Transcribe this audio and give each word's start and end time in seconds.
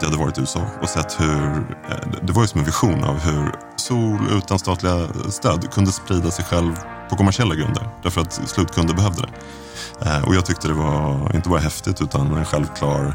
Jag 0.00 0.06
hade 0.06 0.18
varit 0.22 0.38
i 0.38 0.40
USA 0.40 0.66
och 0.82 0.88
sett 0.88 1.20
hur, 1.20 1.46
eh, 1.90 2.20
det 2.22 2.32
var 2.32 2.42
ju 2.42 2.48
som 2.48 2.60
en 2.60 2.66
vision 2.66 3.04
av 3.04 3.18
hur 3.18 3.52
sol 3.76 4.18
utan 4.38 4.58
statliga 4.58 5.08
stöd 5.30 5.70
kunde 5.72 5.92
sprida 5.92 6.30
sig 6.30 6.44
själv 6.44 6.72
på 7.10 7.16
kommersiella 7.16 7.54
grunder. 7.54 7.88
Därför 8.02 8.20
att 8.20 8.32
slutkunder 8.32 8.94
behövde 8.94 9.22
det. 9.22 9.30
Eh, 10.10 10.24
och 10.28 10.34
jag 10.34 10.46
tyckte 10.46 10.68
det 10.68 10.74
var 10.74 11.30
inte 11.34 11.48
bara 11.48 11.60
häftigt 11.60 12.00
utan 12.00 12.32
en 12.32 12.44
självklar 12.44 13.14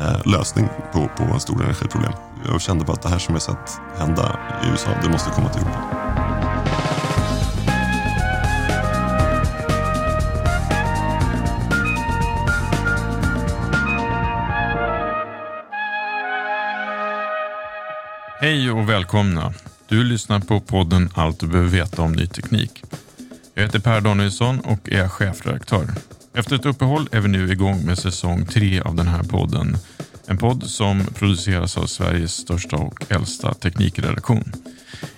eh, 0.00 0.32
lösning 0.32 0.68
på, 0.92 1.08
på 1.16 1.38
stora 1.38 1.64
energiproblem. 1.64 2.12
Jag 2.48 2.60
kände 2.60 2.84
bara 2.84 2.92
att 2.92 3.02
det 3.02 3.08
här 3.08 3.18
som 3.18 3.34
jag 3.34 3.42
sett 3.42 3.80
hända 3.98 4.38
i 4.64 4.68
USA, 4.70 4.90
det 5.02 5.08
måste 5.08 5.30
komma 5.30 5.48
till 5.48 5.62
Europa. 5.62 6.05
Hej 18.38 18.70
och 18.70 18.88
välkomna. 18.88 19.54
Du 19.88 20.04
lyssnar 20.04 20.40
på 20.40 20.60
podden 20.60 21.08
Allt 21.14 21.40
du 21.40 21.46
behöver 21.46 21.70
veta 21.70 22.02
om 22.02 22.12
ny 22.12 22.26
teknik. 22.26 22.82
Jag 23.54 23.62
heter 23.62 23.78
Per 23.78 24.00
Danielsson 24.00 24.60
och 24.60 24.92
är 24.92 25.08
chefredaktör. 25.08 25.86
Efter 26.34 26.56
ett 26.56 26.66
uppehåll 26.66 27.08
är 27.12 27.20
vi 27.20 27.28
nu 27.28 27.52
igång 27.52 27.84
med 27.84 27.98
säsong 27.98 28.46
tre 28.46 28.80
av 28.80 28.94
den 28.94 29.08
här 29.08 29.22
podden. 29.22 29.78
En 30.26 30.38
podd 30.38 30.64
som 30.64 31.06
produceras 31.14 31.76
av 31.78 31.86
Sveriges 31.86 32.32
största 32.32 32.76
och 32.76 33.12
äldsta 33.12 33.54
teknikredaktion. 33.54 34.52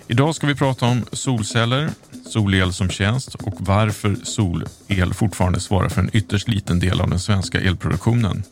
Idag 0.07 0.35
ska 0.35 0.47
vi 0.47 0.55
prata 0.55 0.85
om 0.85 1.05
solceller, 1.11 1.89
solel 2.29 2.73
som 2.73 2.89
tjänst 2.89 3.35
och 3.35 3.55
varför 3.57 4.15
solel 4.23 5.13
fortfarande 5.13 5.59
svarar 5.59 5.89
för 5.89 6.01
en 6.01 6.09
ytterst 6.13 6.47
liten 6.47 6.79
del 6.79 7.01
av 7.01 7.09
den 7.09 7.19
svenska 7.19 7.59
elproduktionen. 7.59 8.43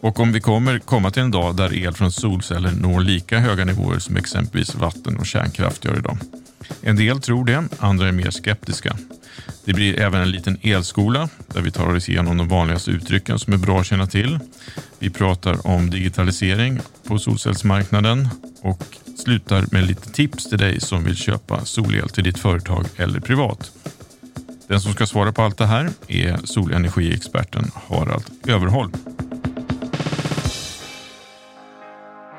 Och 0.00 0.20
om 0.20 0.32
vi 0.32 0.40
kommer 0.40 0.78
komma 0.78 1.10
till 1.10 1.22
en 1.22 1.30
dag 1.30 1.56
där 1.56 1.74
el 1.74 1.94
från 1.94 2.12
solceller 2.12 2.72
når 2.72 3.00
lika 3.00 3.38
höga 3.38 3.64
nivåer 3.64 3.98
som 3.98 4.16
exempelvis 4.16 4.74
vatten 4.74 5.16
och 5.18 5.26
kärnkraft 5.26 5.84
gör 5.84 5.98
idag. 5.98 6.18
En 6.82 6.96
del 6.96 7.20
tror 7.20 7.44
det, 7.44 7.64
andra 7.78 8.08
är 8.08 8.12
mer 8.12 8.30
skeptiska. 8.30 8.96
Det 9.64 9.72
blir 9.72 10.00
även 10.00 10.20
en 10.20 10.30
liten 10.30 10.58
elskola 10.62 11.28
där 11.46 11.62
vi 11.62 11.70
tar 11.70 11.94
oss 11.94 12.08
igenom 12.08 12.36
de 12.36 12.48
vanligaste 12.48 12.90
uttrycken 12.90 13.38
som 13.38 13.52
är 13.52 13.56
bra 13.56 13.80
att 13.80 13.86
känna 13.86 14.06
till. 14.06 14.38
Vi 14.98 15.10
pratar 15.10 15.66
om 15.66 15.90
digitalisering 15.90 16.80
på 17.06 17.18
solcellsmarknaden 17.18 18.28
och 18.62 18.84
slutar 19.24 19.64
med 19.72 19.86
lite 19.86 20.12
tips 20.12 20.48
till 20.48 20.58
dig 20.58 20.80
som 20.80 21.04
vill 21.04 21.16
köpa 21.16 21.64
solel 21.64 22.08
till 22.08 22.24
ditt 22.24 22.38
företag 22.38 22.86
eller 22.96 23.20
privat. 23.20 23.70
Den 24.68 24.80
som 24.80 24.92
ska 24.92 25.06
svara 25.06 25.32
på 25.32 25.42
allt 25.42 25.58
det 25.58 25.66
här 25.66 25.90
är 26.08 26.40
solenergiexperten 26.44 27.70
Harald 27.88 28.24
Överholm. 28.46 28.92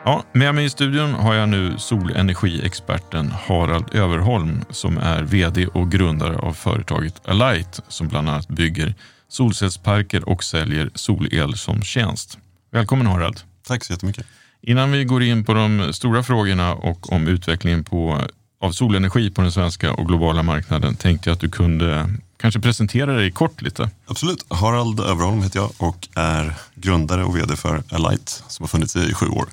Ja, 0.05 0.23
med 0.33 0.55
mig 0.55 0.65
i 0.65 0.69
studion 0.69 1.13
har 1.13 1.33
jag 1.33 1.49
nu 1.49 1.77
solenergiexperten 1.77 3.31
Harald 3.31 3.95
Överholm 3.95 4.61
som 4.69 4.97
är 4.97 5.23
VD 5.23 5.67
och 5.67 5.91
grundare 5.91 6.37
av 6.37 6.53
företaget 6.53 7.21
Alight 7.25 7.79
som 7.87 8.07
bland 8.07 8.29
annat 8.29 8.47
bygger 8.47 8.95
solcellsparker 9.27 10.29
och 10.29 10.43
säljer 10.43 10.89
solel 10.95 11.57
som 11.57 11.81
tjänst. 11.81 12.37
Välkommen 12.71 13.07
Harald! 13.07 13.39
Tack 13.67 13.83
så 13.83 13.93
jättemycket. 13.93 14.25
Innan 14.61 14.91
vi 14.91 15.03
går 15.03 15.23
in 15.23 15.45
på 15.45 15.53
de 15.53 15.93
stora 15.93 16.23
frågorna 16.23 16.73
och 16.73 17.13
om 17.13 17.27
utvecklingen 17.27 17.83
på, 17.83 18.21
av 18.61 18.71
solenergi 18.71 19.31
på 19.31 19.41
den 19.41 19.51
svenska 19.51 19.93
och 19.93 20.07
globala 20.07 20.43
marknaden 20.43 20.95
tänkte 20.95 21.29
jag 21.29 21.35
att 21.35 21.41
du 21.41 21.49
kunde 21.49 22.09
kanske 22.41 22.59
presentera 22.59 23.13
dig 23.15 23.31
kort 23.31 23.61
lite. 23.61 23.89
Absolut. 24.05 24.45
Harald 24.49 24.99
Överholm 24.99 25.43
heter 25.43 25.59
jag 25.59 25.71
och 25.77 26.07
är 26.15 26.55
grundare 26.75 27.23
och 27.23 27.37
vd 27.37 27.55
för 27.55 27.83
Alight 27.89 28.43
som 28.47 28.63
har 28.63 28.67
funnits 28.67 28.95
i 28.95 29.13
sju 29.13 29.27
år. 29.27 29.49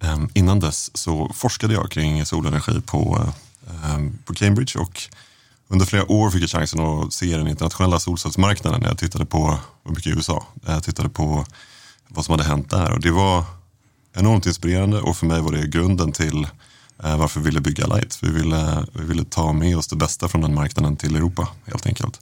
Ehm, 0.00 0.28
innan 0.34 0.60
dess 0.60 0.90
så 0.96 1.32
forskade 1.34 1.74
jag 1.74 1.90
kring 1.90 2.26
solenergi 2.26 2.80
på, 2.80 3.32
ehm, 3.84 4.18
på 4.24 4.34
Cambridge 4.34 4.78
och 4.78 5.02
under 5.68 5.86
flera 5.86 6.12
år 6.12 6.30
fick 6.30 6.42
jag 6.42 6.50
chansen 6.50 6.80
att 6.80 7.12
se 7.12 7.36
den 7.36 7.48
internationella 7.48 8.00
solcellsmarknaden 8.00 8.80
när 8.80 8.88
jag 8.88 8.98
tittade 8.98 9.26
på, 9.26 9.58
var 9.82 9.92
mycket 9.92 10.06
i 10.06 10.10
USA, 10.10 10.46
eh, 10.66 10.72
jag 10.72 10.82
tittade 10.82 11.08
på 11.08 11.46
vad 12.08 12.24
som 12.24 12.32
hade 12.32 12.44
hänt 12.44 12.70
där 12.70 12.92
och 12.92 13.00
det 13.00 13.10
var 13.10 13.44
enormt 14.12 14.46
inspirerande 14.46 15.00
och 15.00 15.16
för 15.16 15.26
mig 15.26 15.40
var 15.40 15.52
det 15.52 15.66
grunden 15.66 16.12
till 16.12 16.46
varför 17.02 17.40
vi 17.40 17.44
ville 17.44 17.60
bygga 17.60 17.86
Light. 17.86 18.18
Vi 18.22 18.30
ville, 18.30 18.86
vi 18.92 19.04
ville 19.04 19.24
ta 19.24 19.52
med 19.52 19.76
oss 19.78 19.86
det 19.88 19.96
bästa 19.96 20.28
från 20.28 20.40
den 20.40 20.54
marknaden 20.54 20.96
till 20.96 21.16
Europa 21.16 21.48
helt 21.64 21.86
enkelt. 21.86 22.20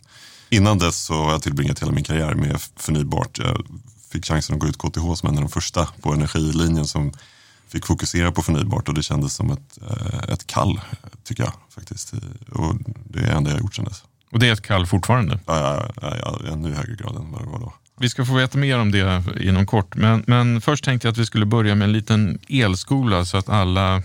Innan 0.48 0.78
dess 0.78 1.04
så 1.04 1.14
har 1.14 1.32
jag 1.32 1.42
tillbringat 1.42 1.82
hela 1.82 1.92
min 1.92 2.04
karriär 2.04 2.34
med 2.34 2.60
förnybart. 2.76 3.38
Jag 3.38 3.66
fick 4.10 4.26
chansen 4.26 4.54
att 4.54 4.60
gå 4.60 4.66
ut 4.66 4.78
KTH 4.78 5.14
som 5.14 5.28
en 5.28 5.36
av 5.36 5.42
de 5.42 5.48
första 5.48 5.88
på 6.02 6.12
energilinjen 6.12 6.86
som 6.86 7.12
fick 7.68 7.86
fokusera 7.86 8.32
på 8.32 8.42
förnybart 8.42 8.88
och 8.88 8.94
det 8.94 9.02
kändes 9.02 9.34
som 9.34 9.50
ett, 9.50 9.78
eh, 9.90 10.32
ett 10.32 10.46
kall 10.46 10.80
tycker 11.24 11.42
jag 11.42 11.52
faktiskt. 11.74 12.12
Och 12.52 12.74
det 13.04 13.18
är 13.18 13.22
det 13.22 13.32
enda 13.32 13.50
jag 13.50 13.56
har 13.56 13.62
gjort 13.62 13.74
sedan 13.74 13.84
dess. 13.84 14.02
Och 14.30 14.38
det 14.38 14.48
är 14.48 14.52
ett 14.52 14.62
kall 14.62 14.86
fortfarande. 14.86 15.38
Ja, 15.46 15.58
ja, 15.58 15.90
ja, 16.02 16.16
ja, 16.22 16.52
ännu 16.52 16.74
högre 16.74 16.94
grad 16.94 17.16
än 17.16 17.32
vad 17.32 17.42
det 17.42 17.50
var 17.50 17.58
då. 17.58 17.72
Vi 18.00 18.08
ska 18.08 18.24
få 18.24 18.34
veta 18.34 18.58
mer 18.58 18.78
om 18.78 18.90
det 18.90 19.24
inom 19.40 19.66
kort, 19.66 19.94
men, 19.94 20.24
men 20.26 20.60
först 20.60 20.84
tänkte 20.84 21.08
jag 21.08 21.12
att 21.12 21.18
vi 21.18 21.26
skulle 21.26 21.46
börja 21.46 21.74
med 21.74 21.86
en 21.86 21.92
liten 21.92 22.38
elskola 22.48 23.24
så 23.24 23.36
att 23.36 23.48
alla 23.48 24.02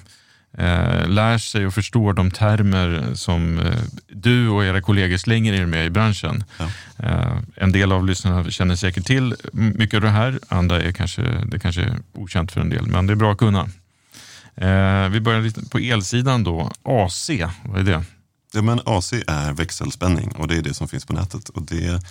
eh, 0.57 1.07
lär 1.07 1.37
sig 1.37 1.65
och 1.67 1.73
förstår 1.73 2.13
de 2.13 2.31
termer 2.31 3.11
som 3.13 3.59
eh, 3.59 3.79
du 4.07 4.49
och 4.49 4.65
era 4.65 4.81
kollegor 4.81 5.17
slänger 5.17 5.53
er 5.53 5.65
med 5.65 5.85
i 5.85 5.89
branschen. 5.89 6.43
Ja. 6.57 6.69
Eh, 6.97 7.37
en 7.55 7.71
del 7.71 7.91
av 7.91 8.05
lyssnarna 8.05 8.51
känner 8.51 8.75
säkert 8.75 9.05
till 9.05 9.35
mycket 9.53 9.93
av 9.93 10.01
det 10.01 10.09
här, 10.09 10.39
andra 10.47 10.81
är 10.81 10.91
kanske, 10.91 11.21
det 11.45 11.59
kanske 11.59 11.81
är 11.81 11.97
okänt 12.13 12.51
för 12.51 12.61
en 12.61 12.69
del, 12.69 12.87
men 12.87 13.07
det 13.07 13.13
är 13.13 13.15
bra 13.15 13.31
att 13.31 13.37
kunna. 13.37 13.69
Eh, 14.55 15.09
vi 15.09 15.19
börjar 15.21 15.41
lite 15.41 15.61
på 15.69 15.77
elsidan 15.77 16.43
då. 16.43 16.71
AC, 16.83 17.29
vad 17.63 17.79
är 17.79 17.83
det? 17.83 18.03
Ja, 18.53 18.61
men 18.61 18.81
AC 18.85 19.13
är 19.27 19.53
växelspänning 19.53 20.31
och 20.31 20.47
det 20.47 20.57
är 20.57 20.61
det 20.61 20.73
som 20.73 20.87
finns 20.87 21.05
på 21.05 21.13
nätet. 21.13 21.49
Och 21.49 21.61
det 21.61 22.03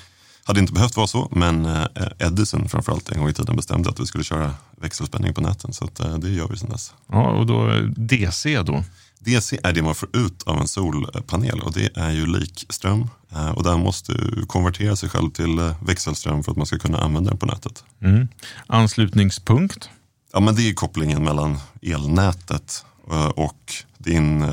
hade 0.45 0.61
inte 0.61 0.73
behövt 0.73 0.97
vara 0.97 1.07
så, 1.07 1.29
men 1.31 1.67
eh, 1.67 1.87
Edison 2.19 2.69
framförallt 2.69 3.13
en 3.13 3.19
gång 3.19 3.29
i 3.29 3.33
tiden 3.33 3.57
bestämde 3.57 3.91
att 3.91 4.01
vi 4.01 4.07
skulle 4.07 4.25
köra 4.25 4.55
växelspänning 4.81 5.35
på 5.35 5.41
näten. 5.41 5.73
Så 5.73 5.85
att, 5.85 6.01
eh, 6.01 6.19
det 6.19 6.31
gör 6.31 6.49
vi 6.49 6.57
sedan 6.57 6.71
dess. 6.71 6.95
Ja, 7.07 7.31
och 7.31 7.47
då 7.47 7.71
DC 7.97 8.63
då? 8.63 8.85
DC 9.25 9.59
är 9.63 9.73
det 9.73 9.83
man 9.83 9.95
får 9.95 10.17
ut 10.17 10.43
av 10.43 10.61
en 10.61 10.69
solpanel 10.69 11.61
och 11.61 11.73
det 11.73 11.97
är 11.97 12.11
ju 12.11 12.27
likström 12.27 13.09
eh, 13.33 13.51
och 13.51 13.65
den 13.65 13.81
måste 13.81 14.13
konvertera 14.47 14.97
sig 14.97 15.09
själv 15.09 15.31
till 15.31 15.59
eh, 15.59 15.73
växelström 15.83 16.43
för 16.43 16.51
att 16.51 16.57
man 16.57 16.67
ska 16.67 16.79
kunna 16.79 16.99
använda 16.99 17.31
den 17.31 17.39
på 17.39 17.47
nätet. 17.47 17.85
Mm. 18.03 18.29
Anslutningspunkt? 18.67 19.91
Ja, 20.33 20.41
men 20.41 20.55
det 20.55 20.69
är 20.69 20.75
kopplingen 20.75 21.25
mellan 21.25 21.59
elnätet 21.83 22.85
eh, 23.11 23.27
och 23.27 23.73
din 23.99 24.47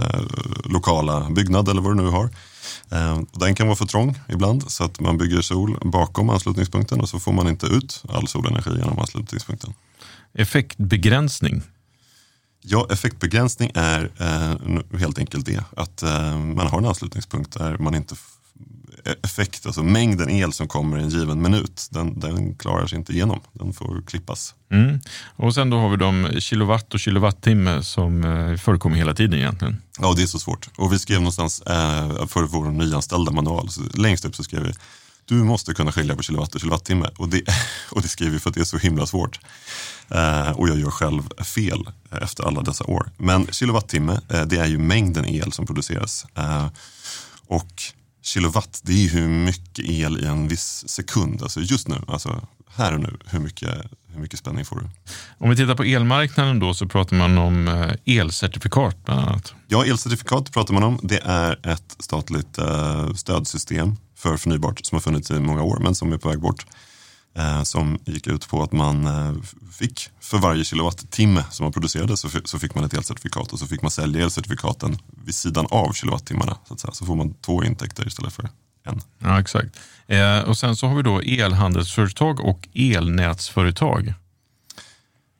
lokala 0.63 1.29
byggnad 1.29 1.69
eller 1.69 1.81
vad 1.81 1.97
du 1.97 2.03
nu 2.03 2.09
har. 2.09 2.29
Den 3.31 3.55
kan 3.55 3.67
vara 3.67 3.75
för 3.75 3.85
trång 3.85 4.19
ibland 4.29 4.71
så 4.71 4.83
att 4.83 4.99
man 4.99 5.17
bygger 5.17 5.41
sol 5.41 5.77
bakom 5.81 6.29
anslutningspunkten 6.29 7.01
och 7.01 7.09
så 7.09 7.19
får 7.19 7.31
man 7.31 7.47
inte 7.47 7.65
ut 7.65 8.03
all 8.09 8.27
solenergi 8.27 8.69
genom 8.69 8.99
anslutningspunkten. 8.99 9.73
Effektbegränsning? 10.33 11.61
Ja, 12.61 12.87
effektbegränsning 12.91 13.71
är 13.73 14.11
eh, 14.19 14.99
helt 14.99 15.19
enkelt 15.19 15.45
det. 15.45 15.63
Att 15.75 16.03
eh, 16.03 16.37
man 16.37 16.67
har 16.67 16.77
en 16.77 16.85
anslutningspunkt 16.85 17.51
där 17.51 17.77
man 17.77 17.95
inte 17.95 18.15
effekt, 19.23 19.65
alltså 19.65 19.83
mängden 19.83 20.29
el 20.29 20.53
som 20.53 20.67
kommer 20.67 20.99
i 20.99 21.01
en 21.01 21.09
given 21.09 21.41
minut, 21.41 21.87
den, 21.89 22.19
den 22.19 22.55
klarar 22.55 22.87
sig 22.87 22.97
inte 22.97 23.13
igenom. 23.13 23.39
Den 23.53 23.73
får 23.73 24.01
klippas. 24.07 24.55
Mm. 24.71 24.99
Och 25.35 25.53
sen 25.53 25.69
då 25.69 25.77
har 25.77 25.89
vi 25.89 25.97
de 25.97 26.41
kilowatt 26.41 26.93
och 26.93 26.99
kilowattimme 26.99 27.83
som 27.83 28.23
eh, 28.23 28.57
förekommer 28.57 28.97
hela 28.97 29.13
tiden 29.13 29.39
egentligen. 29.39 29.81
Ja, 29.99 30.13
det 30.15 30.23
är 30.23 30.27
så 30.27 30.39
svårt. 30.39 30.69
Och 30.77 30.93
vi 30.93 30.99
skrev 30.99 31.19
någonstans 31.19 31.61
eh, 31.61 32.27
för 32.27 32.43
vår 32.43 32.71
nyanställda 32.71 33.31
manual, 33.31 33.69
så 33.69 33.81
längst 33.93 34.25
upp 34.25 34.35
så 34.35 34.43
skrev 34.43 34.63
vi 34.63 34.73
du 35.27 35.35
måste 35.35 35.73
kunna 35.73 35.91
skilja 35.91 36.15
på 36.15 36.23
kilowatt 36.23 36.55
och 36.55 36.61
kilowattimme. 36.61 37.09
Och 37.17 37.29
det, 37.29 37.43
och 37.91 38.01
det 38.01 38.07
skriver 38.07 38.31
vi 38.31 38.39
för 38.39 38.49
att 38.49 38.55
det 38.55 38.61
är 38.61 38.65
så 38.65 38.77
himla 38.77 39.05
svårt. 39.05 39.39
Eh, 40.09 40.51
och 40.51 40.69
jag 40.69 40.79
gör 40.79 40.91
själv 40.91 41.29
fel 41.43 41.89
eh, 42.11 42.17
efter 42.21 42.43
alla 42.43 42.61
dessa 42.61 42.83
år. 42.83 43.11
Men 43.17 43.47
kilowattimme, 43.47 44.19
eh, 44.29 44.41
det 44.41 44.57
är 44.57 44.65
ju 44.65 44.77
mängden 44.77 45.25
el 45.25 45.51
som 45.51 45.65
produceras. 45.65 46.25
Eh, 46.35 46.67
och 47.47 47.83
kilowatt, 48.27 48.81
det 48.83 49.05
är 49.05 49.09
hur 49.09 49.27
mycket 49.27 49.85
el 49.85 50.23
i 50.23 50.25
en 50.25 50.47
viss 50.47 50.89
sekund. 50.89 51.41
Alltså 51.41 51.59
just 51.59 51.87
nu, 51.87 51.95
alltså 52.07 52.47
här 52.75 52.93
och 52.93 52.99
nu, 52.99 53.17
hur 53.25 53.39
mycket, 53.39 53.69
hur 54.07 54.21
mycket 54.21 54.39
spänning 54.39 54.65
får 54.65 54.75
du? 54.75 54.89
Om 55.37 55.49
vi 55.49 55.55
tittar 55.55 55.75
på 55.75 55.83
elmarknaden 55.83 56.59
då 56.59 56.73
så 56.73 56.87
pratar 56.87 57.15
man 57.15 57.37
om 57.37 57.67
eh, 57.67 58.17
elcertifikat 58.17 59.05
bland 59.05 59.21
annat. 59.21 59.53
Ja, 59.67 59.85
elcertifikat 59.85 60.53
pratar 60.53 60.73
man 60.73 60.83
om. 60.83 60.99
Det 61.03 61.19
är 61.23 61.67
ett 61.67 61.95
statligt 61.99 62.57
eh, 62.57 63.13
stödsystem 63.13 63.95
för 64.15 64.37
förnybart 64.37 64.85
som 64.85 64.95
har 64.95 65.01
funnits 65.01 65.31
i 65.31 65.39
många 65.39 65.63
år 65.63 65.79
men 65.79 65.95
som 65.95 66.13
är 66.13 66.17
på 66.17 66.29
väg 66.29 66.39
bort. 66.39 66.65
Eh, 67.37 67.63
som 67.63 67.99
gick 68.05 68.27
ut 68.27 68.49
på 68.49 68.63
att 68.63 68.71
man 68.71 69.05
eh, 69.05 69.33
fick 69.71 70.09
för 70.19 70.37
varje 70.37 70.63
kilowattimme 70.63 71.43
som 71.51 71.63
man 71.63 71.73
producerade 71.73 72.17
så, 72.17 72.59
fick 72.59 72.75
man 72.75 72.83
ett 72.83 72.93
elcertifikat 72.93 73.53
och 73.53 73.59
så 73.59 73.67
fick 73.67 73.81
man 73.81 73.91
sälja 73.91 74.23
elcertifikaten 74.23 74.97
vid 75.25 75.35
sidan 75.35 75.67
av 75.69 75.93
kilowattimmarna. 75.93 76.57
Så, 76.67 76.73
att 76.73 76.79
säga. 76.79 76.91
så 76.91 77.05
får 77.05 77.15
man 77.15 77.33
två 77.33 77.63
intäkter 77.63 78.07
istället 78.07 78.33
för 78.33 78.49
en. 78.83 79.01
Ja, 79.19 79.39
exakt. 79.39 79.79
Eh, 80.07 80.39
och 80.39 80.57
sen 80.57 80.75
så 80.75 80.87
har 80.87 80.95
vi 80.95 81.01
då 81.01 81.19
elhandelsföretag 81.19 82.39
och 82.39 82.67
elnätsföretag. 82.73 84.13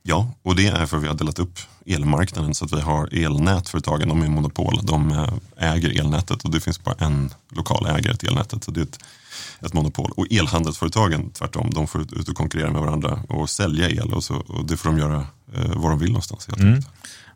Ja, 0.04 0.34
och 0.44 0.56
det 0.56 0.68
är 0.68 0.86
för 0.86 0.98
att 0.98 1.04
vi 1.04 1.08
har 1.08 1.16
delat 1.16 1.40
upp 1.40 1.60
elmarknaden 1.88 2.56
så 2.56 2.66
att 2.66 2.74
vi 2.74 2.82
har 2.82 3.10
elnätföretagen, 3.14 4.10
de 4.10 4.22
är 4.22 4.28
monopol, 4.28 4.80
de 4.84 5.12
eh, 5.12 5.74
äger 5.74 6.00
elnätet 6.00 6.44
och 6.44 6.52
det 6.52 6.60
finns 6.60 6.84
bara 6.84 6.96
en 7.00 7.30
lokal 7.50 7.86
ägare 7.86 8.16
till 8.16 8.30
elnätet. 8.30 8.64
Så 8.64 8.72
det 8.72 8.80
är 8.80 8.84
ett, 8.84 9.00
ett 9.66 9.74
monopol. 9.74 10.12
Och 10.16 10.28
elhandelsföretagen 10.32 11.30
tvärtom, 11.30 11.70
de 11.74 11.88
får 11.88 12.02
ut 12.02 12.30
och 12.30 12.36
konkurrera 12.36 12.72
med 12.72 12.82
varandra 12.82 13.20
och 13.30 13.50
sälja 13.50 13.90
el 13.90 14.14
och, 14.14 14.24
så, 14.24 14.36
och 14.36 14.66
det 14.66 14.78
får 14.78 14.90
de 14.90 14.98
göra 14.98 15.26
eh, 15.56 15.76
var 15.76 15.90
de 15.90 16.00
vill 16.00 16.10
någonstans. 16.10 16.48
Helt 16.48 16.60
mm. 16.60 16.84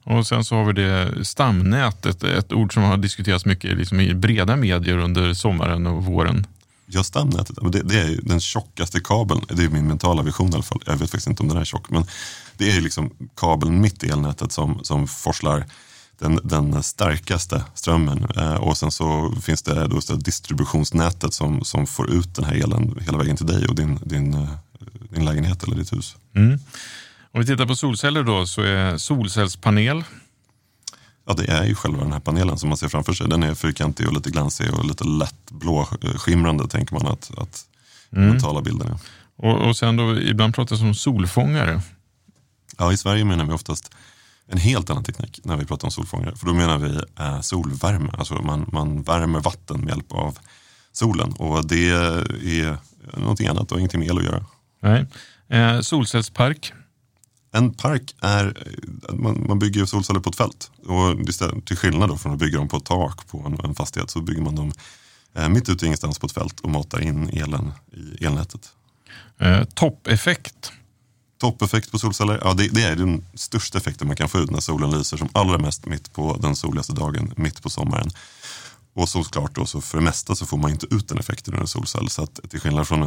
Och 0.03 0.27
sen 0.27 0.43
så 0.43 0.55
har 0.55 0.65
vi 0.65 0.73
det 0.73 1.25
stamnätet, 1.25 2.23
ett 2.23 2.53
ord 2.53 2.73
som 2.73 2.83
har 2.83 2.97
diskuterats 2.97 3.45
mycket 3.45 3.77
liksom 3.77 3.99
i 3.99 4.13
breda 4.13 4.55
medier 4.55 4.97
under 4.97 5.33
sommaren 5.33 5.87
och 5.87 6.05
våren. 6.05 6.47
Ja, 6.93 7.03
stamnätet, 7.03 7.57
det, 7.71 7.81
det 7.81 7.99
är 7.99 8.19
den 8.21 8.39
tjockaste 8.39 8.99
kabeln. 8.99 9.41
Det 9.47 9.63
är 9.63 9.69
min 9.69 9.87
mentala 9.87 10.21
vision 10.21 10.49
i 10.49 10.53
alla 10.53 10.63
fall. 10.63 10.81
Jag 10.85 10.93
vet 10.93 11.11
faktiskt 11.11 11.27
inte 11.27 11.43
om 11.43 11.49
den 11.49 11.57
är 11.57 11.65
tjock. 11.65 11.89
Men 11.89 12.05
det 12.57 12.71
är 12.71 12.81
liksom 12.81 13.11
kabeln 13.35 13.81
mitt 13.81 14.03
i 14.03 14.09
elnätet 14.09 14.51
som, 14.51 14.83
som 14.83 15.07
forslar 15.07 15.65
den, 16.19 16.39
den 16.43 16.83
starkaste 16.83 17.63
strömmen. 17.73 18.27
Eh, 18.37 18.55
och 18.55 18.77
sen 18.77 18.91
så 18.91 19.35
finns 19.41 19.61
det 19.61 19.87
då 19.87 20.01
så 20.01 20.15
distributionsnätet 20.15 21.33
som, 21.33 21.63
som 21.63 21.87
får 21.87 22.11
ut 22.11 22.35
den 22.35 22.45
här 22.45 22.53
elen 22.53 22.99
hela 23.01 23.17
vägen 23.17 23.37
till 23.37 23.45
dig 23.45 23.67
och 23.67 23.75
din, 23.75 23.99
din, 24.03 24.33
eh, 24.33 24.49
din 25.09 25.25
lägenhet 25.25 25.63
eller 25.63 25.75
ditt 25.75 25.93
hus. 25.93 26.15
Mm. 26.35 26.59
Om 27.33 27.41
vi 27.41 27.45
tittar 27.45 27.65
på 27.65 27.75
solceller 27.75 28.23
då 28.23 28.47
så 28.47 28.61
är 28.61 28.97
solcellspanel 28.97 30.03
Ja, 31.25 31.33
det 31.33 31.51
är 31.51 31.65
ju 31.65 31.75
själva 31.75 32.03
den 32.03 32.13
här 32.13 32.19
panelen 32.19 32.57
som 32.57 32.69
man 32.69 32.77
ser 32.77 32.87
framför 32.87 33.13
sig. 33.13 33.29
Den 33.29 33.43
är 33.43 33.55
fyrkantig 33.55 34.07
och 34.07 34.13
lite 34.13 34.29
glansig 34.29 34.73
och 34.73 34.85
lite 34.85 35.03
lätt 35.03 35.51
blåskimrande 35.51 36.67
tänker 36.67 36.93
man 36.93 37.07
att, 37.07 37.31
att 37.37 37.65
mm. 38.15 38.29
mentala 38.29 38.61
bilden 38.61 38.87
är. 38.87 38.97
Och, 39.35 39.67
och 39.67 39.77
sen 39.77 39.95
då, 39.95 40.19
ibland 40.19 40.55
pratas 40.55 40.79
det 40.79 40.85
om 40.85 40.95
solfångare. 40.95 41.81
Ja, 42.77 42.93
i 42.93 42.97
Sverige 42.97 43.25
menar 43.25 43.45
vi 43.45 43.51
oftast 43.51 43.91
en 44.47 44.57
helt 44.57 44.89
annan 44.89 45.03
teknik 45.03 45.39
när 45.43 45.57
vi 45.57 45.65
pratar 45.65 45.87
om 45.87 45.91
solfångare. 45.91 46.35
För 46.35 46.45
då 46.45 46.53
menar 46.53 46.77
vi 46.77 47.01
eh, 47.19 47.41
solvärme, 47.41 48.11
alltså 48.17 48.33
man, 48.33 48.69
man 48.71 49.03
värmer 49.03 49.39
vatten 49.39 49.79
med 49.79 49.89
hjälp 49.89 50.11
av 50.11 50.37
solen. 50.91 51.33
Och 51.33 51.67
det 51.67 51.89
är 51.89 52.77
någonting 53.17 53.47
annat 53.47 53.71
och 53.71 53.77
ingenting 53.79 53.99
med 53.99 54.09
el 54.09 54.17
att 54.17 54.23
göra. 54.23 54.45
Nej. 54.81 55.05
Eh, 55.49 55.81
solcellspark 55.81 56.73
en 57.51 57.73
park 57.73 58.15
är, 58.21 58.67
man, 59.09 59.45
man 59.47 59.59
bygger 59.59 59.85
solceller 59.85 60.19
på 60.19 60.29
ett 60.29 60.35
fält. 60.35 60.71
Och 60.85 61.17
till 61.65 61.77
skillnad 61.77 62.09
då 62.09 62.17
från 62.17 62.33
att 62.33 62.39
bygga 62.39 62.57
dem 62.57 62.67
på 62.67 62.77
ett 62.77 62.85
tak 62.85 63.27
på 63.27 63.39
en, 63.39 63.65
en 63.65 63.75
fastighet 63.75 64.09
så 64.09 64.21
bygger 64.21 64.41
man 64.41 64.55
dem 64.55 64.71
eh, 65.35 65.49
mitt 65.49 65.69
ute 65.69 65.85
i 65.85 65.87
ingenstans 65.87 66.19
på 66.19 66.25
ett 66.25 66.33
fält 66.33 66.59
och 66.59 66.69
matar 66.69 67.01
in 67.01 67.29
elen 67.29 67.71
i 68.19 68.25
elnätet. 68.25 68.73
Eh, 69.39 69.63
toppeffekt? 69.63 70.71
Toppeffekt 71.37 71.91
på 71.91 71.99
solceller, 71.99 72.39
ja 72.43 72.53
det, 72.53 72.67
det, 72.67 72.83
är 72.83 72.95
den 72.95 73.25
största 73.33 73.77
effekten 73.77 74.07
man 74.07 74.15
kan 74.15 74.29
få 74.29 74.39
ut 74.39 74.51
när 74.51 74.59
solen 74.59 74.91
lyser 74.91 75.17
som 75.17 75.29
allra 75.31 75.57
mest 75.57 75.85
mitt 75.85 76.13
på 76.13 76.37
den 76.41 76.55
soligaste 76.55 76.93
dagen, 76.93 77.33
mitt 77.37 77.61
på 77.61 77.69
sommaren. 77.69 78.09
Och 78.93 79.09
såklart 79.09 79.55
då, 79.55 79.65
så 79.65 79.81
för 79.81 79.97
det 79.97 80.03
mesta 80.03 80.35
så 80.35 80.45
får 80.45 80.57
man 80.57 80.71
inte 80.71 80.95
ut 80.95 81.07
den 81.07 81.17
effekten 81.17 81.53
ur 81.53 81.59
en 81.59 81.67
solcell. 81.67 82.09
Så 82.09 82.23
att 82.23 82.39
till 82.49 82.59
skillnad 82.59 82.87
från 82.87 83.03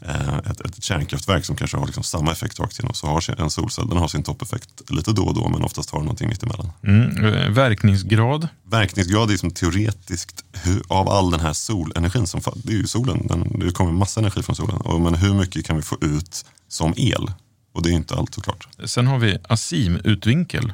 eh, 0.00 0.38
ett, 0.38 0.60
ett 0.60 0.82
kärnkraftverk 0.84 1.44
som 1.44 1.56
kanske 1.56 1.76
har 1.76 1.86
liksom 1.86 2.02
samma 2.02 2.32
effekt 2.32 2.60
rakt 2.60 2.78
igenom 2.78 2.94
så 2.94 3.06
har 3.06 3.40
en 3.40 3.50
solcell 3.50 3.88
den 3.88 3.98
har 3.98 4.08
sin 4.08 4.22
toppeffekt 4.22 4.90
lite 4.90 5.12
då 5.12 5.22
och 5.22 5.34
då 5.34 5.48
men 5.48 5.64
oftast 5.64 5.90
har 5.90 5.98
den 5.98 6.06
någonting 6.06 6.28
mittemellan. 6.28 6.72
Mm. 6.82 7.24
Eh, 7.24 7.50
verkningsgrad? 7.50 8.48
Verkningsgrad 8.64 9.30
är 9.30 9.36
som 9.36 9.50
teoretiskt 9.50 10.44
av 10.88 11.08
all 11.08 11.30
den 11.30 11.40
här 11.40 11.52
solenergin 11.52 12.26
som 12.26 12.40
det 12.54 12.72
är 12.72 12.76
ju 12.76 12.86
solen, 12.86 13.26
den, 13.26 13.58
det 13.58 13.72
kommer 13.72 13.92
massa 13.92 14.20
energi 14.20 14.42
från 14.42 14.56
solen. 14.56 14.76
Och, 14.76 15.00
men 15.00 15.14
hur 15.14 15.34
mycket 15.34 15.66
kan 15.66 15.76
vi 15.76 15.82
få 15.82 15.96
ut 16.00 16.44
som 16.68 16.94
el? 16.96 17.30
Och 17.72 17.82
det 17.82 17.90
är 17.90 17.92
inte 17.92 18.14
allt 18.14 18.34
såklart. 18.34 18.68
Sen 18.84 19.06
har 19.06 19.18
vi 19.18 19.38
azimutvinkel. 19.48 20.72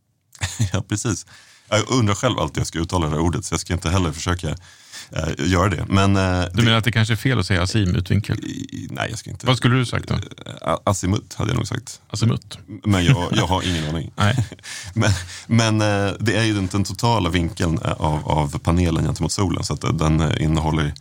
ja, 0.72 0.82
precis. 0.88 1.26
Jag 1.70 1.90
undrar 1.90 2.14
själv 2.14 2.38
alltid 2.38 2.60
jag 2.60 2.66
ska 2.66 2.78
uttala 2.78 3.06
det 3.06 3.12
här 3.12 3.20
ordet 3.20 3.44
så 3.44 3.52
jag 3.52 3.60
ska 3.60 3.72
inte 3.72 3.90
heller 3.90 4.12
försöka 4.12 4.48
eh, 5.10 5.50
göra 5.50 5.68
det. 5.68 5.84
Men, 5.88 6.16
eh, 6.16 6.44
du 6.52 6.56
menar 6.56 6.70
det, 6.70 6.76
att 6.76 6.84
det 6.84 6.92
kanske 6.92 7.14
är 7.14 7.16
fel 7.16 7.38
att 7.38 7.46
säga 7.46 7.62
azimutvinkel? 7.62 8.38
Nej, 8.90 9.10
jag 9.10 9.18
ska 9.18 9.30
inte. 9.30 9.46
Vad 9.46 9.56
skulle 9.56 9.76
du 9.76 9.86
sagt 9.86 10.08
då? 10.08 10.14
Eh, 10.14 10.78
azimut 10.84 11.34
hade 11.34 11.50
jag 11.50 11.56
nog 11.56 11.66
sagt. 11.66 12.00
Azimut? 12.10 12.58
Men 12.84 13.04
jag, 13.04 13.28
jag 13.32 13.46
har 13.46 13.62
ingen 13.68 13.88
aning. 13.88 14.12
Nej. 14.16 14.46
men 14.94 15.10
men 15.46 15.80
eh, 15.80 16.12
det 16.20 16.36
är 16.36 16.44
ju 16.44 16.54
den, 16.54 16.66
den 16.66 16.84
totala 16.84 17.30
vinkeln 17.30 17.78
eh, 17.84 17.92
av, 17.92 18.28
av 18.28 18.58
panelen 18.58 19.04
gentemot 19.04 19.32
solen 19.32 19.64
så 19.64 19.74
att 19.74 19.84
eh, 19.84 19.92
den 19.92 20.38
innehåller 20.38 20.94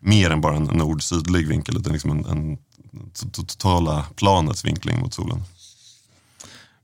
mer 0.00 0.30
än 0.30 0.40
bara 0.40 0.56
en 0.56 0.64
nord-sydlig 0.64 1.48
vinkel. 1.48 1.76
Är 1.76 1.90
liksom 1.90 2.10
en, 2.10 2.24
en 2.26 2.58
totala 3.32 4.04
planets 4.16 4.64
vinkling 4.64 5.00
mot 5.00 5.14
solen. 5.14 5.42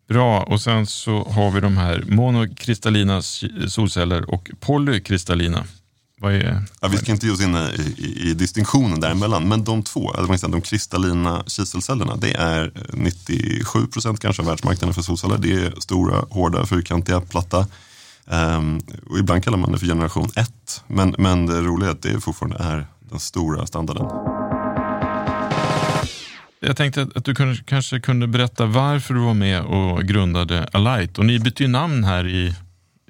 Bra, 0.09 0.43
och 0.43 0.61
sen 0.61 0.87
så 0.87 1.25
har 1.25 1.51
vi 1.51 1.61
de 1.61 1.77
här 1.77 2.05
monokristallina 2.09 3.23
solceller 3.69 4.31
och 4.31 4.51
polykristallina. 4.61 5.65
Vad 6.21 6.35
är, 6.35 6.65
ja, 6.81 6.89
vi 6.89 6.97
ska 6.97 7.13
inte 7.13 7.27
ge 7.27 7.33
oss 7.33 7.41
in 7.41 7.57
i, 7.57 7.95
i, 7.99 8.31
i 8.31 8.35
distinktionen 8.35 9.01
däremellan, 9.01 9.49
men 9.49 9.65
de 9.65 9.83
två, 9.83 10.11
alltså 10.11 10.49
de 10.49 10.61
kristallina 10.61 11.45
kiselcellerna, 11.47 12.17
det 12.17 12.35
är 12.35 12.73
97 12.93 13.87
procent 13.87 14.21
kanske 14.21 14.43
av 14.43 14.49
världsmarknaden 14.49 14.95
för 14.95 15.03
solceller. 15.03 15.39
Det 15.39 15.53
är 15.53 15.81
stora, 15.81 16.25
hårda, 16.31 16.67
fyrkantiga, 16.67 17.21
platta. 17.21 17.67
Um, 18.27 18.81
och 19.11 19.19
ibland 19.19 19.45
kallar 19.45 19.59
man 19.59 19.73
det 19.73 19.79
för 19.79 19.87
generation 19.87 20.31
1, 20.37 20.83
men, 20.87 21.15
men 21.19 21.47
det 21.47 21.61
roliga 21.61 21.89
är 21.89 21.93
att 21.93 22.03
det 22.03 22.21
fortfarande 22.21 22.57
är 22.59 22.87
den 23.11 23.21
stora 23.21 23.67
standarden. 23.67 24.34
Jag 26.67 26.77
tänkte 26.77 27.09
att 27.15 27.25
du 27.25 27.35
kunde, 27.35 27.57
kanske 27.67 28.01
kunde 28.01 28.27
berätta 28.27 28.67
varför 28.67 29.15
du 29.15 29.21
var 29.21 29.35
med 29.35 29.63
och 29.63 30.05
grundade 30.05 30.69
Alight. 30.73 31.19
Och 31.19 31.27
ni 31.27 31.39
bytte 31.39 31.63
ju 31.63 31.69
namn 31.69 32.05
här 32.05 32.27
i, 32.27 32.55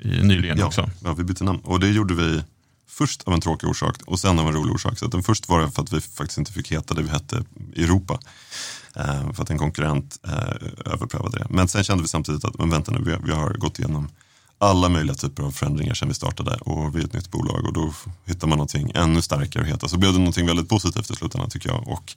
i 0.03 0.09
nyligen 0.09 0.59
ja, 0.59 0.67
också. 0.67 0.91
Ja, 1.05 1.15
vi 1.15 1.25
bytte 1.25 1.45
namn. 1.45 1.61
Och 1.65 1.81
det 1.81 1.89
gjorde 1.89 2.15
vi 2.15 2.43
först 2.89 3.23
av 3.23 3.35
en 3.35 3.41
tråkig 3.41 3.69
orsak 3.69 3.97
och 4.07 4.21
sen 4.21 4.39
av 4.39 4.47
en 4.47 4.55
rolig 4.55 4.75
orsak. 4.75 4.99
Så 4.99 5.07
den 5.07 5.23
först 5.23 5.49
var 5.49 5.61
det 5.61 5.71
för 5.71 5.83
att 5.83 5.93
vi 5.93 6.01
faktiskt 6.01 6.39
inte 6.39 6.53
fick 6.53 6.73
heta 6.73 6.95
det 6.95 7.03
vi 7.03 7.09
hette 7.09 7.45
Europa. 7.77 8.19
Eh, 8.97 9.33
för 9.33 9.43
att 9.43 9.51
en 9.51 9.59
konkurrent 9.59 10.21
eh, 10.27 10.93
överprövade 10.93 11.39
det. 11.39 11.47
Men 11.51 11.69
sen 11.69 11.85
kände 11.85 12.03
vi 12.03 12.09
samtidigt 12.09 12.45
att, 12.45 12.59
men 12.59 12.71
vänta 12.71 12.93
nu, 12.93 12.99
vi, 13.05 13.17
vi 13.25 13.33
har 13.33 13.55
gått 13.55 13.79
igenom 13.79 14.09
alla 14.59 14.89
möjliga 14.89 15.15
typer 15.15 15.43
av 15.43 15.51
förändringar 15.51 15.95
sedan 15.95 16.09
vi 16.09 16.15
startade 16.15 16.57
och 16.57 16.97
vi 16.97 17.01
är 17.01 17.05
ett 17.05 17.13
nytt 17.13 17.31
bolag 17.31 17.65
och 17.67 17.73
då 17.73 17.95
hittar 18.25 18.49
man 18.49 18.59
någonting 18.59 18.93
ännu 18.95 19.23
starkare 19.23 19.63
att 19.63 19.69
heta. 19.69 19.89
Så 19.89 19.99
blev 19.99 20.13
det 20.13 20.19
någonting 20.19 20.47
väldigt 20.47 20.69
positivt 20.69 21.11
i 21.11 21.15
slutändan 21.15 21.51
tycker 21.51 21.69
jag. 21.69 21.89
Och 21.89 22.17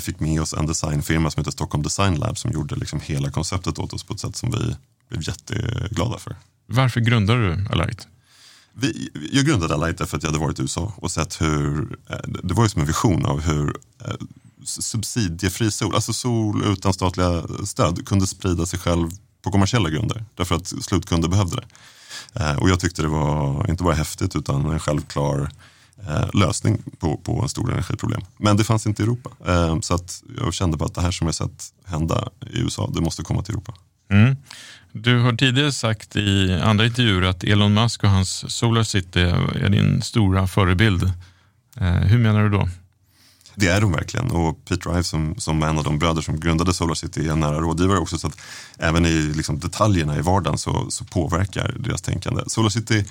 fick 0.00 0.20
med 0.20 0.40
oss 0.40 0.54
en 0.54 0.66
designfirma 0.66 1.30
som 1.30 1.40
heter 1.40 1.50
Stockholm 1.50 1.82
Design 1.82 2.14
Lab 2.14 2.38
som 2.38 2.52
gjorde 2.52 2.76
liksom 2.76 3.00
hela 3.00 3.30
konceptet 3.30 3.78
åt 3.78 3.92
oss 3.92 4.04
på 4.04 4.14
ett 4.14 4.20
sätt 4.20 4.36
som 4.36 4.50
vi 4.50 4.76
blev 5.08 5.28
jätteglada 5.28 6.18
för. 6.18 6.36
Varför 6.66 7.00
grundade 7.00 7.48
du 7.48 7.66
Alight? 7.70 8.08
Vi, 8.72 9.10
jag 9.32 9.44
grundade 9.44 9.74
Alight 9.74 9.98
därför 9.98 10.16
att 10.16 10.22
jag 10.22 10.30
hade 10.30 10.44
varit 10.44 10.58
i 10.58 10.62
USA 10.62 10.92
och 10.96 11.10
sett 11.10 11.40
hur, 11.40 11.98
eh, 12.10 12.16
det 12.42 12.54
var 12.54 12.62
ju 12.62 12.68
som 12.68 12.80
en 12.80 12.86
vision 12.86 13.26
av 13.26 13.40
hur 13.40 13.76
eh, 14.04 14.14
subsidiefri 14.64 15.70
sol, 15.70 15.94
alltså 15.94 16.12
sol 16.12 16.62
utan 16.66 16.92
statliga 16.92 17.42
stöd 17.64 18.06
kunde 18.06 18.26
sprida 18.26 18.66
sig 18.66 18.78
själv 18.78 19.10
på 19.42 19.50
kommersiella 19.50 19.90
grunder 19.90 20.24
därför 20.34 20.54
att 20.54 20.66
slutkunder 20.66 21.28
behövde 21.28 21.56
det. 21.56 21.66
Eh, 22.40 22.56
och 22.56 22.70
jag 22.70 22.80
tyckte 22.80 23.02
det 23.02 23.08
var 23.08 23.70
inte 23.70 23.84
bara 23.84 23.94
häftigt 23.94 24.36
utan 24.36 24.66
en 24.66 24.80
självklar 24.80 25.50
lösning 26.34 26.82
på, 26.98 27.16
på 27.16 27.42
en 27.42 27.48
stor 27.48 27.72
energiproblem. 27.72 28.20
Men 28.36 28.56
det 28.56 28.64
fanns 28.64 28.86
inte 28.86 29.02
i 29.02 29.04
Europa. 29.04 29.30
Så 29.80 29.94
att 29.94 30.22
jag 30.38 30.54
kände 30.54 30.76
bara 30.76 30.84
att 30.86 30.94
det 30.94 31.00
här 31.00 31.10
som 31.10 31.26
jag 31.26 31.34
sett 31.34 31.64
hända 31.84 32.28
i 32.50 32.58
USA, 32.60 32.90
det 32.94 33.00
måste 33.00 33.22
komma 33.22 33.42
till 33.42 33.54
Europa. 33.54 33.74
Mm. 34.10 34.36
Du 34.92 35.18
har 35.18 35.32
tidigare 35.32 35.72
sagt 35.72 36.16
i 36.16 36.60
andra 36.62 36.86
intervjuer 36.86 37.22
att 37.22 37.44
Elon 37.44 37.74
Musk 37.74 38.04
och 38.04 38.10
hans 38.10 38.56
Solar 38.56 38.82
City 38.82 39.20
är 39.20 39.68
din 39.68 40.02
stora 40.02 40.46
förebild. 40.46 41.02
Eh, 41.76 41.92
hur 41.92 42.18
menar 42.18 42.42
du 42.42 42.50
då? 42.50 42.68
Det 43.54 43.68
är 43.68 43.80
de 43.80 43.92
verkligen 43.92 44.30
och 44.30 44.64
Pete 44.64 44.88
Rive 44.88 45.02
som, 45.02 45.34
som 45.38 45.62
en 45.62 45.78
av 45.78 45.84
de 45.84 45.98
bröder 45.98 46.22
som 46.22 46.40
grundade 46.40 46.74
Solar 46.74 46.94
City 46.94 47.28
är 47.28 47.32
en 47.32 47.40
nära 47.40 47.60
rådgivare 47.60 47.98
också 47.98 48.18
så 48.18 48.26
att 48.26 48.40
även 48.78 49.06
i 49.06 49.32
liksom, 49.36 49.58
detaljerna 49.58 50.18
i 50.18 50.20
vardagen 50.20 50.58
så, 50.58 50.86
så 50.90 51.04
påverkar 51.04 51.76
deras 51.78 52.02
tänkande. 52.02 52.42
Solar 52.46 52.68
City 52.68 53.04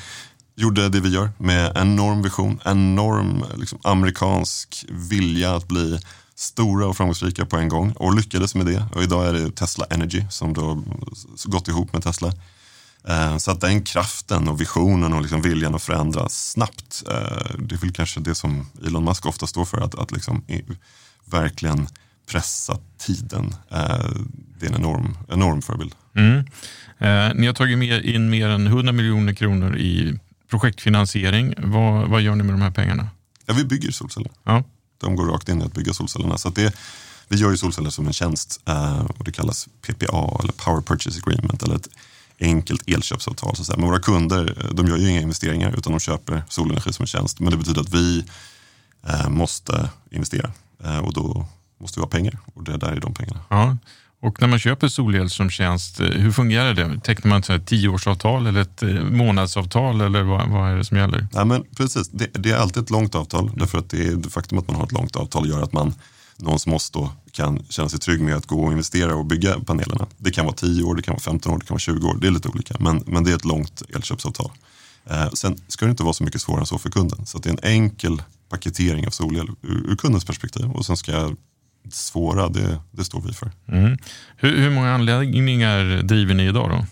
gjorde 0.60 0.90
det 0.90 1.00
vi 1.00 1.10
gör 1.10 1.30
med 1.38 1.72
enorm 1.76 2.22
vision, 2.22 2.60
enorm 2.66 3.46
liksom, 3.58 3.80
amerikansk 3.84 4.86
vilja 4.90 5.56
att 5.56 5.68
bli 5.68 6.00
stora 6.36 6.88
och 6.88 6.98
framgångsrika 6.98 7.46
på 7.46 7.58
en 7.58 7.70
gång 7.70 7.92
och 7.92 8.16
lyckades 8.16 8.56
med 8.56 8.66
det. 8.66 8.86
Och 8.96 9.04
idag 9.04 9.28
är 9.28 9.34
det 9.34 9.52
Tesla 9.52 9.86
Energy 9.90 10.24
som 10.30 10.54
då 10.54 10.84
gått 11.46 11.68
ihop 11.68 11.94
med 11.94 12.04
Tesla. 12.04 12.34
Eh, 13.08 13.38
så 13.38 13.52
att 13.52 13.62
den 13.62 13.84
kraften 13.84 14.48
och 14.48 14.62
visionen 14.62 15.14
och 15.14 15.22
liksom 15.22 15.42
viljan 15.42 15.76
att 15.76 15.84
förändra 15.84 16.30
snabbt, 16.30 17.04
eh, 17.08 17.56
det 17.60 17.76
är 17.76 17.80
väl 17.80 17.94
kanske 17.94 18.20
det 18.20 18.36
som 18.36 18.66
Elon 18.86 19.04
Musk 19.04 19.26
ofta 19.26 19.48
står 19.48 19.66
för, 19.66 19.82
att, 19.82 19.96
att 19.96 20.12
liksom 20.12 20.44
verkligen 21.26 21.88
pressa 22.32 22.78
tiden. 22.98 23.56
Eh, 23.72 24.10
det 24.60 24.66
är 24.66 24.70
en 24.70 24.76
enorm, 24.76 25.18
enorm 25.30 25.62
förebild. 25.62 25.96
Mm. 26.16 26.46
Ni 27.36 27.48
har 27.48 27.54
tagit 27.54 27.78
med 27.78 28.06
in 28.06 28.30
mer 28.30 28.50
än 28.50 28.68
100 28.68 28.92
miljoner 28.92 29.34
kronor 29.34 29.78
i 29.78 30.20
projektfinansiering. 30.50 31.54
Vad, 31.58 32.10
vad 32.10 32.22
gör 32.22 32.36
ni 32.36 32.44
med 32.44 32.54
de 32.54 32.62
här 32.62 32.72
pengarna? 32.72 33.10
Ja, 33.46 33.54
vi 33.54 33.64
bygger 33.64 33.92
solceller. 33.92 34.32
Ja. 34.44 34.64
De 34.98 35.16
går 35.16 35.26
rakt 35.26 35.50
in 35.50 35.62
i 35.62 35.66
att 35.66 35.74
bygga 35.74 35.94
solcellerna. 35.94 36.38
Så 36.38 36.50
det, 36.50 36.76
vi 37.28 37.38
gör 37.38 37.52
ju 37.52 37.58
solceller 37.58 37.90
som 37.90 38.08
en 38.08 38.14
tjänst 38.14 38.62
eh, 38.66 39.06
och 39.18 39.24
det 39.24 39.32
kallas 39.32 39.68
PPA 39.82 40.40
eller 40.40 40.52
Power 40.52 40.82
Purchase 40.82 41.20
Agreement 41.26 41.64
eller 41.64 41.76
ett 41.76 41.90
enkelt 42.40 42.90
elköpsavtal. 42.90 43.56
Så 43.56 43.74
Men 43.78 43.86
våra 43.86 44.00
kunder 44.00 44.58
eh, 44.64 44.74
de 44.74 44.88
gör 44.88 44.98
ju 44.98 45.10
inga 45.10 45.22
investeringar 45.22 45.76
utan 45.78 45.94
de 45.94 46.00
köper 46.00 46.44
solenergi 46.50 46.94
som 46.94 47.04
en 47.04 47.08
tjänst. 47.08 47.40
Men 47.40 47.52
det 47.52 47.58
betyder 47.58 47.82
att 47.82 47.94
vi 47.94 48.26
eh, 49.08 49.30
måste 49.30 49.90
investera 50.12 50.52
och 51.04 51.14
då 51.14 51.46
måste 51.80 52.00
vi 52.00 52.04
ha 52.04 52.10
pengar 52.10 52.40
och 52.54 52.64
det 52.64 52.78
där 52.78 52.92
är 52.92 53.00
de 53.00 53.14
pengarna. 53.14 53.40
Ja. 53.50 53.78
Och 54.22 54.42
när 54.42 54.48
man 54.48 54.60
köper 54.60 54.88
solel 54.88 55.30
som 55.30 55.50
tjänst, 55.50 56.00
eh, 56.00 56.08
hur 56.08 56.32
fungerar 56.32 56.74
det? 56.74 57.00
Tecknar 57.04 57.30
man 57.30 57.40
ett 57.40 57.68
tioårsavtal 57.68 58.48
eller 58.48 58.62
ett 58.62 58.84
eh, 58.84 58.90
månadsavtal 58.90 60.02
eller 60.02 60.24
vad, 60.24 60.50
vad 60.50 60.72
är 60.72 60.76
det 60.76 60.86
som 60.86 60.98
gäller? 60.98 61.28
Ja, 61.34 61.46
men 61.46 61.64
precis, 61.76 62.10
det, 62.10 62.28
det, 62.34 62.52
är 62.52 62.58
alltid 62.58 62.84
ett 62.84 62.90
långt 62.90 63.16
avtal 63.16 63.52
därför 63.56 63.78
att 63.78 63.90
det, 63.90 64.16
det 64.16 64.30
faktum 64.30 64.58
att 64.58 64.68
man 64.68 64.76
har 64.76 64.84
ett 64.84 64.92
långt 64.92 65.16
avtal 65.16 65.50
gör 65.50 65.62
att 65.64 65.74
man 65.74 65.94
någon 66.38 66.60
som 66.60 66.74
oss 66.74 66.90
då 66.90 67.12
kan 67.32 67.64
känna 67.70 67.90
sig 67.90 68.00
trygg 68.00 68.22
med 68.22 68.36
att 68.36 68.46
gå 68.46 68.64
och 68.64 68.72
investera 68.72 69.16
och 69.16 69.26
bygga 69.26 69.60
panelerna. 69.60 70.08
Det 70.18 70.32
kan 70.32 70.46
vara 70.46 70.56
10 70.56 70.84
år, 70.84 70.96
det 70.96 71.02
kan 71.02 71.14
vara 71.14 71.22
15 71.22 71.54
år, 71.54 71.58
det 71.58 71.66
kan 71.66 71.74
vara 71.74 71.80
20 71.80 72.08
år. 72.08 72.18
Det 72.22 72.28
är 72.28 72.32
lite 72.32 72.50
olika, 72.50 72.76
men, 72.80 73.04
men 73.06 73.24
det 73.24 73.32
är 73.32 73.36
ett 73.36 73.46
långt 73.46 73.84
elköpsavtal. 73.96 74.52
Eh, 75.10 75.30
sen 75.30 75.58
ska 75.68 75.86
det 75.86 75.92
inte 75.92 76.04
vara 76.04 76.14
så 76.14 76.24
mycket 76.24 76.42
svårare 76.42 76.62
än 76.62 76.66
så 76.66 76.78
för 76.78 76.90
kunden. 76.90 77.26
Så 77.26 77.38
det 77.38 77.50
är 77.50 77.54
en 77.54 77.60
enkel 77.64 78.22
paketering 78.50 79.08
av 79.08 79.12
solel 79.12 79.48
ur, 79.62 79.92
ur 79.92 79.96
kundens 79.96 80.26
perspektiv 80.26 80.66
och 80.72 80.86
sen 80.86 80.98
ska 80.98 81.32
svåra, 81.94 82.50
det, 82.50 82.82
det 82.92 83.04
står 83.04 83.22
vi 83.22 83.34
för. 83.34 83.52
Mm. 83.68 83.98
Hur, 84.38 84.58
hur, 84.58 84.70
många 84.70 84.94
anläggningar 84.94 86.02
driver 86.04 86.34
ni 86.34 86.48
idag 86.48 86.70
då? 86.70 86.86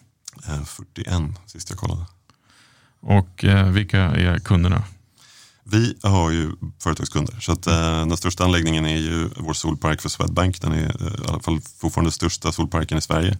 41 0.65 1.07
eh, 1.07 1.21
sist 1.45 1.69
jag 1.69 1.79
kollade. 1.79 2.05
Och 3.01 3.45
eh, 3.45 3.69
vilka 3.69 3.99
är 3.99 4.39
kunderna? 4.39 4.83
Vi 5.63 5.95
har 6.03 6.31
ju 6.31 6.51
företagskunder, 6.83 7.39
så 7.39 7.51
att, 7.51 7.67
eh, 7.67 8.07
den 8.07 8.17
största 8.17 8.43
anläggningen 8.43 8.85
är 8.85 8.97
ju 8.97 9.29
vår 9.37 9.53
solpark 9.53 10.01
för 10.01 10.09
Swedbank. 10.09 10.61
Den 10.61 10.71
är 10.71 11.01
eh, 11.01 11.25
i 11.25 11.27
alla 11.27 11.39
fall 11.39 11.61
fortfarande 11.77 12.11
största 12.11 12.51
solparken 12.51 12.97
i 12.97 13.01
Sverige. 13.01 13.37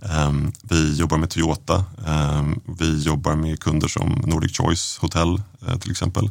Um, 0.00 0.52
vi 0.62 0.96
jobbar 0.96 1.18
med 1.18 1.30
Toyota. 1.30 1.84
Um, 2.06 2.60
vi 2.78 3.02
jobbar 3.02 3.36
med 3.36 3.60
kunder 3.60 3.88
som 3.88 4.22
Nordic 4.26 4.56
Choice 4.56 4.98
Hotel 5.00 5.42
uh, 5.68 5.78
till 5.78 5.90
exempel. 5.90 6.30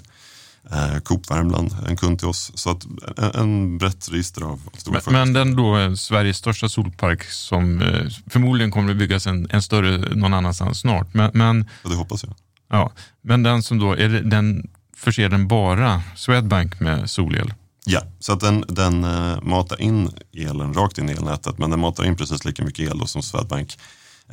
Uh, 0.73 0.99
Coop 0.99 1.31
Värmland, 1.31 1.75
en 1.87 1.97
kund 1.97 2.19
till 2.19 2.27
oss. 2.27 2.51
Så 2.55 2.69
att 2.71 2.85
en, 3.17 3.41
en 3.41 3.77
brett 3.77 4.09
register 4.11 4.41
av 4.41 4.61
stora 4.77 4.93
men, 4.93 5.01
företag. 5.01 5.13
Men 5.13 5.33
den 5.33 5.55
då 5.55 5.95
Sveriges 5.95 6.37
största 6.37 6.69
solpark 6.69 7.23
som 7.23 7.81
uh, 7.81 8.09
förmodligen 8.29 8.71
kommer 8.71 8.91
att 8.91 8.97
byggas 8.97 9.27
en, 9.27 9.47
en 9.49 9.61
större 9.61 10.15
någon 10.15 10.33
annanstans 10.33 10.79
snart. 10.79 11.13
Men, 11.13 11.31
men, 11.33 11.69
ja, 11.83 11.89
det 11.89 11.95
hoppas 11.95 12.23
jag. 12.23 12.35
Ja, 12.69 12.91
men 13.21 13.43
den 13.43 13.63
som 13.63 13.79
då, 13.79 13.91
är 13.93 14.09
den 14.09 14.69
förser 14.95 15.29
den 15.29 15.47
bara 15.47 16.01
Swedbank 16.15 16.79
med 16.79 17.09
solel? 17.09 17.53
Ja, 17.85 18.01
så 18.19 18.33
att 18.33 18.39
den, 18.39 18.63
den 18.67 19.03
uh, 19.03 19.41
matar 19.41 19.81
in 19.81 20.11
elen 20.33 20.73
rakt 20.73 20.97
in 20.97 21.09
i 21.09 21.11
elnätet 21.11 21.57
men 21.57 21.69
den 21.69 21.79
matar 21.79 22.05
in 22.05 22.15
precis 22.15 22.45
lika 22.45 22.65
mycket 22.65 22.91
el 22.91 23.07
som 23.07 23.23
Swedbank 23.23 23.77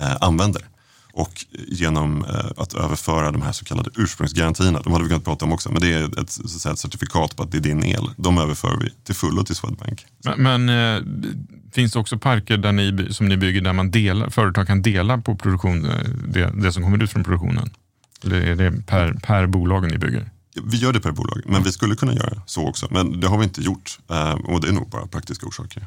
uh, 0.00 0.16
använder. 0.20 0.62
Och 1.16 1.44
genom 1.68 2.24
uh, 2.24 2.50
att 2.56 2.74
överföra 2.74 3.30
de 3.30 3.42
här 3.42 3.52
så 3.52 3.64
kallade 3.64 3.90
ursprungsgarantierna, 3.96 4.80
de 4.80 4.92
hade 4.92 5.04
vi 5.04 5.10
kunnat 5.10 5.24
prata 5.24 5.44
om 5.44 5.52
också, 5.52 5.72
men 5.72 5.80
det 5.80 5.92
är 5.92 6.20
ett, 6.20 6.30
så 6.30 6.70
ett 6.70 6.78
certifikat 6.78 7.36
på 7.36 7.42
att 7.42 7.52
det 7.52 7.58
är 7.58 7.60
din 7.60 7.84
el. 7.84 8.10
De 8.16 8.38
överför 8.38 8.78
vi 8.80 8.90
till 9.04 9.14
fullo 9.14 9.44
till 9.44 9.54
Swedbank. 9.54 10.06
Men, 10.24 10.64
men 10.64 11.44
finns 11.72 11.92
det 11.92 11.98
också 11.98 12.18
parker 12.18 12.56
där 12.56 12.72
ni, 12.72 13.14
som 13.14 13.28
ni 13.28 13.36
bygger 13.36 13.60
där 13.60 13.72
man 13.72 13.90
delar, 13.90 14.30
företag 14.30 14.66
kan 14.66 14.82
dela 14.82 15.18
på 15.18 15.36
produktion, 15.36 15.82
det, 16.28 16.52
det 16.62 16.72
som 16.72 16.82
kommer 16.82 17.02
ut 17.02 17.10
från 17.10 17.24
produktionen? 17.24 17.70
Eller 18.24 18.40
är 18.40 18.54
det 18.54 18.86
per, 18.86 19.12
per 19.12 19.46
bolag 19.46 19.90
ni 19.90 19.98
bygger? 19.98 20.30
Vi 20.64 20.76
gör 20.76 20.92
det 20.92 21.00
per 21.00 21.12
bolag, 21.12 21.42
men 21.46 21.62
vi 21.62 21.72
skulle 21.72 21.94
kunna 21.94 22.14
göra 22.14 22.42
så 22.46 22.68
också. 22.68 22.88
Men 22.90 23.20
det 23.20 23.28
har 23.28 23.38
vi 23.38 23.44
inte 23.44 23.62
gjort 23.62 23.98
eh, 24.10 24.32
och 24.32 24.60
det 24.60 24.68
är 24.68 24.72
nog 24.72 24.90
bara 24.90 25.06
praktiska 25.06 25.46
orsaker. 25.46 25.86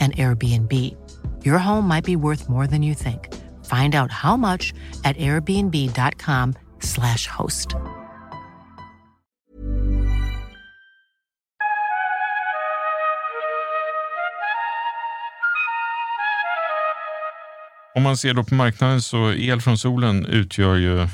and 0.00 0.16
Airbnb. 0.16 0.72
Your 1.44 1.58
home 1.58 1.88
might 1.88 2.04
be 2.04 2.16
worth 2.16 2.48
more 2.48 2.66
than 2.66 2.82
you 2.82 2.94
think. 2.94 3.28
Find 3.66 3.94
out 3.94 4.10
how 4.10 4.36
much 4.36 4.72
at 5.04 5.16
airbnb.com/slash 5.16 7.26
host. 7.26 7.76
Om 17.94 18.02
man 18.02 18.16
ser 18.16 18.34
då 18.34 18.44
på 18.44 18.54
marknaden 18.54 19.02
så 19.02 19.32
el 19.32 19.60
från 19.60 19.78
solen 19.78 20.26
utgör 20.26 20.76
ju 20.76 21.08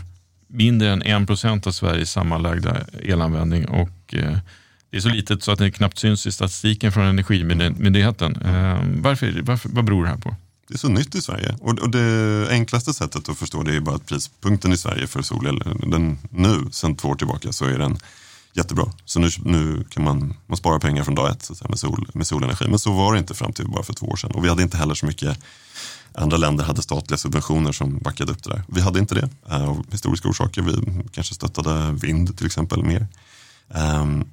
mindre 0.46 0.88
än 0.88 1.02
1 1.02 1.66
av 1.66 1.70
Sveriges 1.70 2.10
sammanlagda 2.10 2.76
elanvändning 3.02 3.68
och 3.68 4.14
eh, 4.14 4.38
det 4.96 5.00
är 5.00 5.02
så 5.02 5.08
litet 5.08 5.42
så 5.42 5.52
att 5.52 5.58
det 5.58 5.70
knappt 5.70 5.98
syns 5.98 6.26
i 6.26 6.32
statistiken 6.32 6.92
från 6.92 7.04
Energimyndigheten. 7.04 8.36
Mm. 8.36 9.02
varför, 9.02 9.42
varför, 9.42 9.68
vad 9.68 9.84
beror 9.84 10.04
det 10.04 10.08
här 10.10 10.16
på? 10.16 10.34
Det 10.68 10.74
är 10.74 10.78
så 10.78 10.88
nytt 10.88 11.14
i 11.14 11.22
Sverige 11.22 11.56
och, 11.60 11.78
och 11.78 11.90
det 11.90 12.48
enklaste 12.50 12.94
sättet 12.94 13.28
att 13.28 13.38
förstå 13.38 13.62
det 13.62 13.76
är 13.76 13.80
bara 13.80 13.96
att 13.96 14.06
prispunkten 14.06 14.72
i 14.72 14.76
Sverige 14.76 15.06
för 15.06 15.22
solel, 15.22 15.58
den 15.86 16.18
nu 16.30 16.64
sen 16.70 16.96
två 16.96 17.08
år 17.08 17.14
tillbaka 17.14 17.52
så 17.52 17.64
är 17.64 17.78
den 17.78 17.98
jättebra. 18.52 18.92
Så 19.04 19.20
nu, 19.20 19.28
nu 19.44 19.84
kan 19.90 20.04
man, 20.04 20.34
man 20.46 20.56
spara 20.56 20.78
pengar 20.78 21.04
från 21.04 21.14
dag 21.14 21.30
ett 21.30 21.42
så 21.42 21.54
säga, 21.54 21.68
med, 21.68 21.78
sol, 21.78 22.08
med 22.14 22.26
solenergi. 22.26 22.68
Men 22.68 22.78
så 22.78 22.92
var 22.92 23.12
det 23.12 23.18
inte 23.18 23.34
fram 23.34 23.52
till 23.52 23.68
bara 23.68 23.82
för 23.82 23.94
två 23.94 24.06
år 24.06 24.16
sedan. 24.16 24.30
Och 24.30 24.44
vi 24.44 24.48
hade 24.48 24.62
inte 24.62 24.76
heller 24.76 24.94
så 24.94 25.06
mycket 25.06 25.38
Andra 26.14 26.36
länder 26.36 26.64
hade 26.64 26.82
statliga 26.82 27.18
subventioner 27.18 27.72
som 27.72 27.98
backade 27.98 28.32
upp 28.32 28.42
det 28.42 28.50
där. 28.50 28.62
Vi 28.68 28.80
hade 28.80 28.98
inte 28.98 29.14
det 29.14 29.28
eh, 29.50 29.68
av 29.68 29.84
historiska 29.90 30.28
orsaker. 30.28 30.62
Vi 30.62 31.02
kanske 31.12 31.34
stöttade 31.34 31.92
vind 31.92 32.36
till 32.36 32.46
exempel 32.46 32.84
mer. 32.84 33.06
Um, 33.68 34.24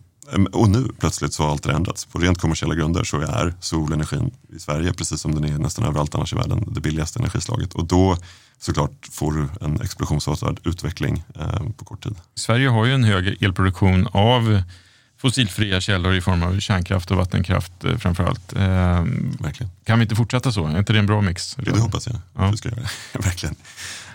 och 0.52 0.70
nu 0.70 0.88
plötsligt 1.00 1.34
så 1.34 1.44
har 1.44 1.52
allt 1.52 1.66
ändrats. 1.66 2.06
På 2.06 2.20
rent 2.20 2.38
kommersiella 2.38 2.76
grunder 2.76 3.04
så 3.04 3.20
är 3.20 3.54
solenergin 3.60 4.32
i 4.56 4.60
Sverige, 4.60 4.94
precis 4.94 5.22
som 5.22 5.36
den 5.36 5.44
är 5.44 5.58
nästan 5.58 5.86
överallt 5.86 6.16
annars 6.16 6.34
i 6.34 6.36
världen, 6.36 6.68
det 6.72 6.82
billigaste 6.82 7.20
energislaget. 7.20 7.74
Och 7.74 7.86
då 7.86 8.18
såklart 8.60 9.08
får 9.12 9.32
du 9.32 9.48
en 9.62 9.82
explosionsartad 9.82 10.60
utveckling 10.64 11.24
eh, 11.36 11.70
på 11.78 11.86
kort 11.86 12.04
tid. 12.04 12.16
Sverige 12.36 12.70
har 12.70 12.86
ju 12.86 12.94
en 12.94 13.04
hög 13.04 13.44
elproduktion 13.44 14.08
av 14.12 14.64
fossilfria 15.24 15.82
källor 15.82 16.14
i 16.14 16.22
form 16.22 16.44
av 16.44 16.60
kärnkraft 16.60 17.12
och 17.12 17.18
vattenkraft 17.18 17.84
eh, 17.84 17.98
framförallt. 17.98 18.54
Eh, 18.54 18.62
Verkligen. 19.40 19.72
Kan 19.86 20.00
vi 20.00 20.04
inte 20.04 20.16
fortsätta 20.16 20.52
så? 20.52 20.66
Är 20.66 20.80
inte 20.80 20.94
det 20.94 21.00
en 21.00 21.06
bra 21.06 21.22
mix? 21.22 21.58
Ja, 21.58 21.74
det 21.74 21.80
hoppas 21.80 22.08
jag. 22.08 22.16
Ja. 22.38 22.52
Det 22.52 22.58
ska 22.58 22.70
göra. 22.70 22.88
Verkligen. 23.14 23.56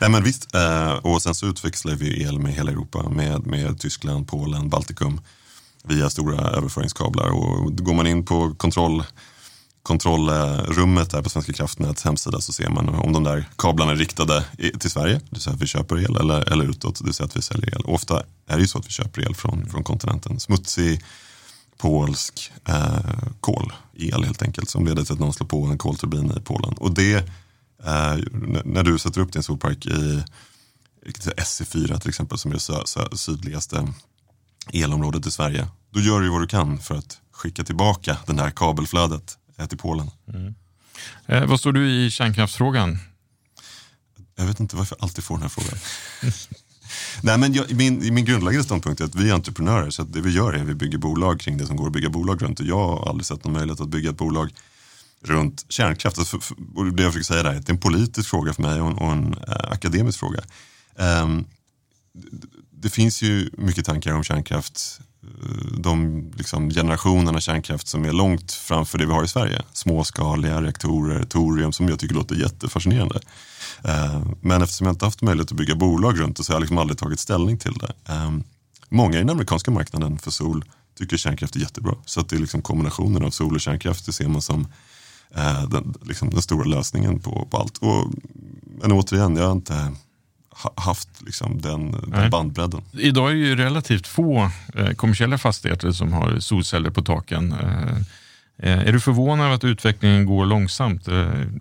Nej, 0.01 0.11
men 0.11 0.23
visst, 0.23 0.55
eh, 0.55 0.93
och 0.93 1.23
sen 1.23 1.35
så 1.35 1.47
utväxlar 1.47 1.95
vi 1.95 2.23
el 2.23 2.39
med 2.39 2.53
hela 2.53 2.71
Europa, 2.71 3.09
med, 3.09 3.47
med 3.47 3.81
Tyskland, 3.81 4.29
Polen, 4.29 4.69
Baltikum 4.69 5.21
via 5.89 6.11
stora 6.11 6.51
överföringskablar. 6.51 7.29
Och 7.29 7.77
går 7.77 7.95
man 7.95 8.07
in 8.07 8.25
på 8.25 8.55
kontroll, 8.55 9.05
kontrollrummet 9.83 11.11
där 11.11 11.23
på 11.23 11.31
Svenska 11.31 11.53
kraftnäts 11.53 12.05
hemsida 12.05 12.41
så 12.41 12.53
ser 12.53 12.69
man 12.69 12.89
om 12.89 13.13
de 13.13 13.25
där 13.25 13.49
kablarna 13.57 13.93
är 13.93 13.97
riktade 13.97 14.45
till 14.79 14.91
Sverige, 14.91 15.15
det 15.15 15.31
vill 15.31 15.41
säga 15.41 15.55
att 15.55 15.63
vi 15.63 15.67
köper 15.67 15.99
el, 15.99 16.17
eller, 16.17 16.53
eller 16.53 16.65
utåt, 16.65 16.99
det 16.99 17.05
vill 17.05 17.15
säga 17.15 17.27
att 17.27 17.37
vi 17.37 17.43
säljer 17.43 17.75
el. 17.75 17.83
Och 17.85 17.95
ofta 17.95 18.23
är 18.47 18.57
det 18.57 18.61
ju 18.61 18.69
så 18.69 18.79
att 18.79 18.87
vi 18.87 18.91
köper 18.91 19.23
el 19.23 19.35
från, 19.35 19.67
från 19.71 19.85
kontinenten. 19.85 20.41
Smutsig 20.41 21.05
polsk 21.79 22.53
eh, 22.69 22.99
kolel 23.41 24.25
helt 24.25 24.43
enkelt 24.43 24.69
som 24.69 24.87
leder 24.87 25.05
till 25.05 25.13
att 25.13 25.19
någon 25.19 25.33
slår 25.33 25.47
på 25.47 25.65
en 25.65 25.79
kolturbin 25.79 26.33
i 26.37 26.41
Polen. 26.41 26.75
Och 26.75 26.95
det, 26.95 27.15
eh, 27.85 28.17
när 28.65 28.83
du 28.83 28.99
sätter 28.99 29.21
upp 29.21 29.33
din 29.33 29.43
solpark 29.43 29.87
i 29.87 30.23
SE4 31.37 31.99
till 31.99 32.09
exempel 32.09 32.39
som 32.39 32.51
är 32.51 33.11
det 33.11 33.17
sydligaste 33.17 33.89
elområdet 34.73 35.27
i 35.27 35.31
Sverige. 35.31 35.69
Då 35.91 36.01
gör 36.01 36.21
du 36.21 36.29
vad 36.29 36.41
du 36.41 36.47
kan 36.47 36.79
för 36.79 36.95
att 36.95 37.21
skicka 37.33 37.65
tillbaka 37.65 38.17
det 38.27 38.43
här 38.43 38.51
kabelflödet 38.51 39.39
till 39.69 39.79
Polen. 39.79 40.11
Mm. 40.35 40.55
Eh, 41.27 41.47
vad 41.47 41.61
står 41.61 41.73
du 41.73 41.91
i 41.91 42.11
kärnkraftsfrågan? 42.11 42.99
Jag 44.37 44.45
vet 44.45 44.61
inte 44.61 44.77
varför 44.77 44.97
jag 44.99 45.05
alltid 45.05 45.25
får 45.25 45.35
den 45.35 45.43
här 45.43 45.49
frågan. 45.49 45.79
Nej, 47.23 47.39
men 47.39 47.53
jag, 47.53 47.75
min, 47.75 48.15
min 48.15 48.25
grundläggande 48.25 48.65
ståndpunkt 48.65 49.01
är 49.01 49.05
att 49.05 49.15
vi 49.15 49.31
är 49.31 49.35
entreprenörer 49.35 49.91
så 49.91 50.03
det 50.03 50.21
vi 50.21 50.31
gör 50.31 50.53
är 50.53 50.63
att 50.63 50.69
vi 50.69 50.75
bygger 50.75 50.99
bolag 50.99 51.41
kring 51.41 51.59
det 51.59 51.67
som 51.67 51.77
går 51.77 51.87
att 51.87 51.93
bygga 51.93 52.09
bolag 52.09 52.43
runt. 52.43 52.61
Och 52.61 52.67
jag 52.67 52.77
har 52.77 53.09
aldrig 53.09 53.27
sett 53.27 53.45
någon 53.45 53.53
möjlighet 53.53 53.81
att 53.81 53.89
bygga 53.89 54.11
ett 54.11 54.17
bolag 54.17 54.51
runt 55.23 55.67
kärnkraft. 55.69 56.19
Alltså, 56.19 56.41
och 56.75 56.87
det 56.87 57.03
jag 57.03 57.13
försöker 57.13 57.35
säga 57.35 57.53
är 57.53 57.57
att 57.57 57.67
det 57.67 57.71
är 57.71 57.75
en 57.75 57.81
politisk 57.81 58.31
fråga 58.31 58.53
för 58.53 58.63
mig 58.63 58.81
och 58.81 58.91
en, 58.91 58.99
och 58.99 59.13
en 59.13 59.35
äh, 59.49 59.73
akademisk 59.73 60.19
fråga. 60.19 60.41
Um, 60.97 61.47
det 62.81 62.91
finns 62.91 63.23
ju 63.23 63.51
mycket 63.53 63.85
tankar 63.85 64.13
om 64.13 64.25
kärnkraft. 64.25 65.01
Eh, 65.23 65.79
de 65.79 66.25
liksom, 66.37 66.71
generationerna 66.71 67.41
kärnkraft 67.41 67.89
som 67.89 68.05
är 68.05 68.13
långt 68.13 68.53
framför 68.53 68.99
det 68.99 69.07
vi 69.07 69.13
har 69.13 69.25
i 69.25 69.29
Sverige. 69.29 69.63
Småskaliga 69.73 70.63
reaktorer, 70.63 71.25
torium 71.25 71.73
som 71.73 71.89
jag 71.89 71.99
tycker 71.99 72.15
låter 72.15 72.35
jättefascinerande. 72.35 73.21
Eh, 73.85 74.23
men 74.41 74.63
eftersom 74.63 74.87
jag 74.87 74.95
inte 74.95 75.05
haft 75.05 75.23
möjlighet 75.23 75.53
att 75.53 75.59
bygga 75.59 75.75
bolag 75.75 76.21
runt 76.21 76.37
det 76.37 76.45
så 76.45 76.53
har 76.53 76.55
jag 76.55 76.61
liksom 76.61 76.79
aldrig 76.79 76.99
tagit 76.99 77.21
ställning 77.21 77.59
till 77.59 77.75
det. 77.75 78.13
Ehm, 78.13 78.45
många 78.89 79.17
i 79.17 79.19
den 79.19 79.31
amerikanska 79.31 79.71
marknaden 79.71 80.19
för 80.19 80.31
sol 80.31 80.65
tycker 80.99 81.17
kärnkraft 81.17 81.57
är 81.57 81.61
jättebra. 81.61 81.95
Så 82.05 82.21
att 82.21 82.29
det 82.29 82.37
är 82.37 82.41
liksom 82.41 82.63
kombinationen 82.63 83.25
av 83.25 83.31
sol 83.31 83.55
och 83.55 83.61
kärnkraft 83.61 84.07
det 84.07 84.13
ser 84.13 84.29
man 84.29 84.43
som 84.43 84.67
eh, 85.35 85.69
den, 85.69 85.95
liksom 86.03 86.31
den 86.31 86.43
stora 86.43 86.65
lösningen 86.65 87.21
på, 87.21 87.49
på 87.51 87.57
allt. 87.57 87.79
Och, 87.79 88.13
men 88.81 88.93
återigen, 88.93 89.37
jag 89.37 89.45
har 89.45 89.53
inte 89.53 89.93
haft 90.77 91.09
liksom 91.21 91.61
den, 91.61 91.91
den 92.07 92.31
bandbredden. 92.31 92.83
Idag 92.93 93.31
är 93.31 93.35
det 93.35 93.41
ju 93.41 93.57
relativt 93.57 94.07
få 94.07 94.51
eh, 94.75 94.91
kommersiella 94.91 95.39
fastigheter 95.39 95.93
som 95.93 96.13
har 96.13 96.41
solceller 96.41 96.91
på 96.91 97.03
taken. 97.03 97.53
Eh, 97.53 97.97
eh, 98.59 98.89
är 98.89 98.93
du 98.93 99.01
förvånad 99.01 99.47
över 99.47 99.55
att 99.55 99.65
utvecklingen 99.65 100.27
går 100.27 100.47
långsamt? 100.47 101.09
Eh, 101.09 101.15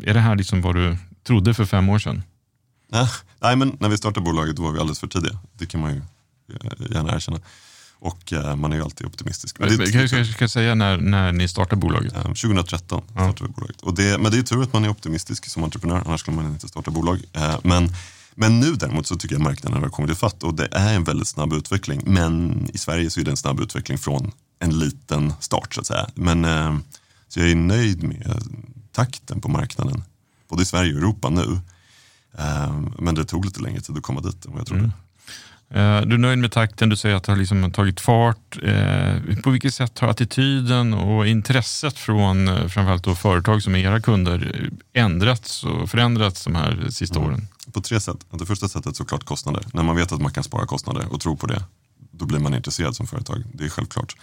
är 0.03 0.13
det 0.13 0.19
här 0.19 0.35
liksom 0.35 0.61
vad 0.61 0.75
du 0.75 0.97
trodde 1.23 1.53
för 1.53 1.65
fem 1.65 1.89
år 1.89 1.99
sedan? 1.99 2.23
Ja, 2.91 3.09
nej, 3.41 3.55
men 3.55 3.77
när 3.79 3.89
vi 3.89 3.97
startade 3.97 4.23
bolaget 4.23 4.59
var 4.59 4.71
vi 4.71 4.79
alldeles 4.79 4.99
för 4.99 5.07
tidiga. 5.07 5.39
Det 5.53 5.65
kan 5.65 5.81
man 5.81 5.93
ju 5.93 6.01
eh, 6.53 6.91
gärna 6.91 7.15
erkänna. 7.15 7.39
Och 7.99 8.33
eh, 8.33 8.55
man 8.55 8.71
är 8.71 8.77
ju 8.77 8.83
alltid 8.83 9.07
optimistisk. 9.07 9.59
Men 9.59 9.77
det, 9.77 9.91
kan 9.91 10.17
jag 10.17 10.27
ska 10.27 10.47
säga 10.47 10.75
när, 10.75 10.97
när 10.97 11.31
ni 11.31 11.47
startade 11.47 11.81
bolaget? 11.81 12.13
2013 12.13 13.01
startade 13.11 13.33
ja. 13.39 13.45
vi 13.47 13.47
bolaget. 13.47 13.81
Och 13.81 13.95
det, 13.95 14.17
men 14.17 14.31
det 14.31 14.37
är 14.37 14.43
tur 14.43 14.63
att 14.63 14.73
man 14.73 14.85
är 14.85 14.89
optimistisk 14.89 15.45
som 15.45 15.63
entreprenör, 15.63 16.03
annars 16.05 16.19
skulle 16.21 16.37
man 16.37 16.45
inte 16.45 16.67
starta 16.67 16.91
bolag. 16.91 17.19
men 17.63 17.89
men 18.39 18.59
nu 18.59 18.75
däremot 18.75 19.07
så 19.07 19.15
tycker 19.15 19.35
jag 19.35 19.41
marknaden 19.41 19.83
har 19.83 19.89
kommit 19.89 20.11
ifatt 20.11 20.43
och 20.43 20.53
det 20.53 20.67
är 20.71 20.95
en 20.95 21.03
väldigt 21.03 21.27
snabb 21.27 21.53
utveckling. 21.53 22.01
Men 22.05 22.65
i 22.73 22.77
Sverige 22.77 23.09
så 23.09 23.19
är 23.19 23.23
det 23.23 23.31
en 23.31 23.37
snabb 23.37 23.59
utveckling 23.59 23.97
från 23.97 24.31
en 24.59 24.79
liten 24.79 25.33
start 25.39 25.73
så 25.73 25.81
att 25.81 25.87
säga. 25.87 26.09
Men 26.15 26.45
eh, 26.45 26.77
så 27.27 27.39
jag 27.39 27.49
är 27.49 27.55
nöjd 27.55 28.03
med 28.03 28.43
takten 28.91 29.41
på 29.41 29.49
marknaden, 29.49 30.03
både 30.49 30.63
i 30.63 30.65
Sverige 30.65 30.93
och 30.93 30.99
Europa 30.99 31.29
nu. 31.29 31.59
Eh, 32.37 32.81
men 32.99 33.15
det 33.15 33.25
tog 33.25 33.45
lite 33.45 33.61
längre 33.61 33.81
tid 33.81 33.97
att 33.97 34.03
komma 34.03 34.21
dit 34.21 34.45
än 34.45 34.51
vad 34.51 34.59
jag 34.59 34.67
trodde. 34.67 34.83
Mm. 34.83 34.93
Eh, 35.69 36.01
du 36.01 36.13
är 36.13 36.17
nöjd 36.17 36.39
med 36.39 36.51
takten, 36.51 36.89
du 36.89 36.95
säger 36.95 37.15
att 37.15 37.23
det 37.23 37.31
har 37.31 37.37
liksom 37.37 37.71
tagit 37.71 37.99
fart. 38.01 38.57
Eh, 38.63 39.39
på 39.43 39.49
vilket 39.49 39.73
sätt 39.73 39.99
har 39.99 40.07
attityden 40.07 40.93
och 40.93 41.27
intresset 41.27 41.97
från 41.97 42.47
eh, 42.47 42.67
framförallt 42.67 43.03
då 43.03 43.15
företag 43.15 43.63
som 43.63 43.75
är 43.75 43.79
era 43.79 44.01
kunder 44.01 44.69
ändrats 44.93 45.63
och 45.63 45.89
förändrats 45.89 46.43
de 46.43 46.55
här 46.55 46.87
sista 46.89 47.19
Mm. 47.19 47.29
åren? 47.29 47.47
På 47.73 47.81
tre 47.81 47.99
sätt. 47.99 48.17
Det 48.31 48.45
första 48.45 48.67
sättet 48.67 48.91
är 48.91 48.95
såklart 48.95 49.23
kostnader. 49.23 49.63
När 49.73 49.83
man 49.83 49.95
vet 49.95 50.11
att 50.11 50.21
man 50.21 50.31
kan 50.33 50.43
spara 50.43 50.65
kostnader 50.65 51.13
och 51.13 51.21
tror 51.21 51.35
på 51.35 51.47
det, 51.47 51.63
då 52.11 52.25
blir 52.25 52.39
man 52.39 52.53
intresserad 52.53 52.95
som 52.95 53.07
företag. 53.07 53.43
Det 53.53 53.65
är 53.65 53.69
självklart. 53.69 54.15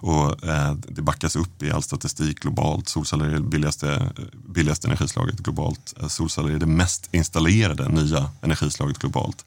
Och 0.00 0.48
eh, 0.48 0.74
det 0.74 1.02
backas 1.02 1.36
upp 1.36 1.62
i 1.62 1.70
all 1.70 1.82
statistik 1.82 2.40
globalt. 2.40 2.88
Solceller 2.88 3.24
är 3.24 3.32
det 3.32 3.40
billigaste, 3.40 4.12
billigaste 4.48 4.88
energislaget 4.88 5.38
globalt. 5.38 5.94
Solceller 6.08 6.50
är 6.50 6.58
det 6.58 6.66
mest 6.66 7.08
installerade 7.14 7.88
nya 7.88 8.30
energislaget 8.42 8.98
globalt. 8.98 9.44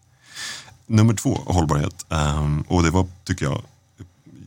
Nummer 0.87 1.13
två, 1.13 1.41
hållbarhet. 1.45 2.05
Ehm, 2.09 2.61
och 2.61 2.83
det 2.83 2.89
var, 2.89 3.07
tycker 3.23 3.45
jag, 3.45 3.61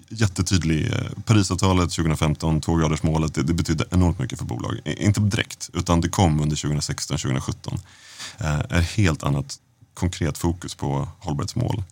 jättetydlig. 0.09 0.93
Eh, 0.93 1.23
Parisavtalet 1.25 1.91
2015, 1.91 2.61
tvågradersmålet, 2.61 3.35
det, 3.35 3.43
det 3.43 3.55
betydde 3.55 3.85
enormt 3.91 4.19
mycket 4.19 4.39
för 4.39 4.45
bolag. 4.45 4.81
Inte 4.85 5.21
direkt, 5.21 5.71
utan 5.73 6.01
det 6.01 6.09
kom 6.09 6.41
under 6.41 6.57
2016-2017. 6.57 7.79
Ett 8.39 8.73
eh, 8.73 8.81
helt 8.81 9.23
annat 9.23 9.59
konkret 9.95 10.39
fokus 10.39 10.75
på 10.75 11.09
hållbarhetsmål. 11.19 11.83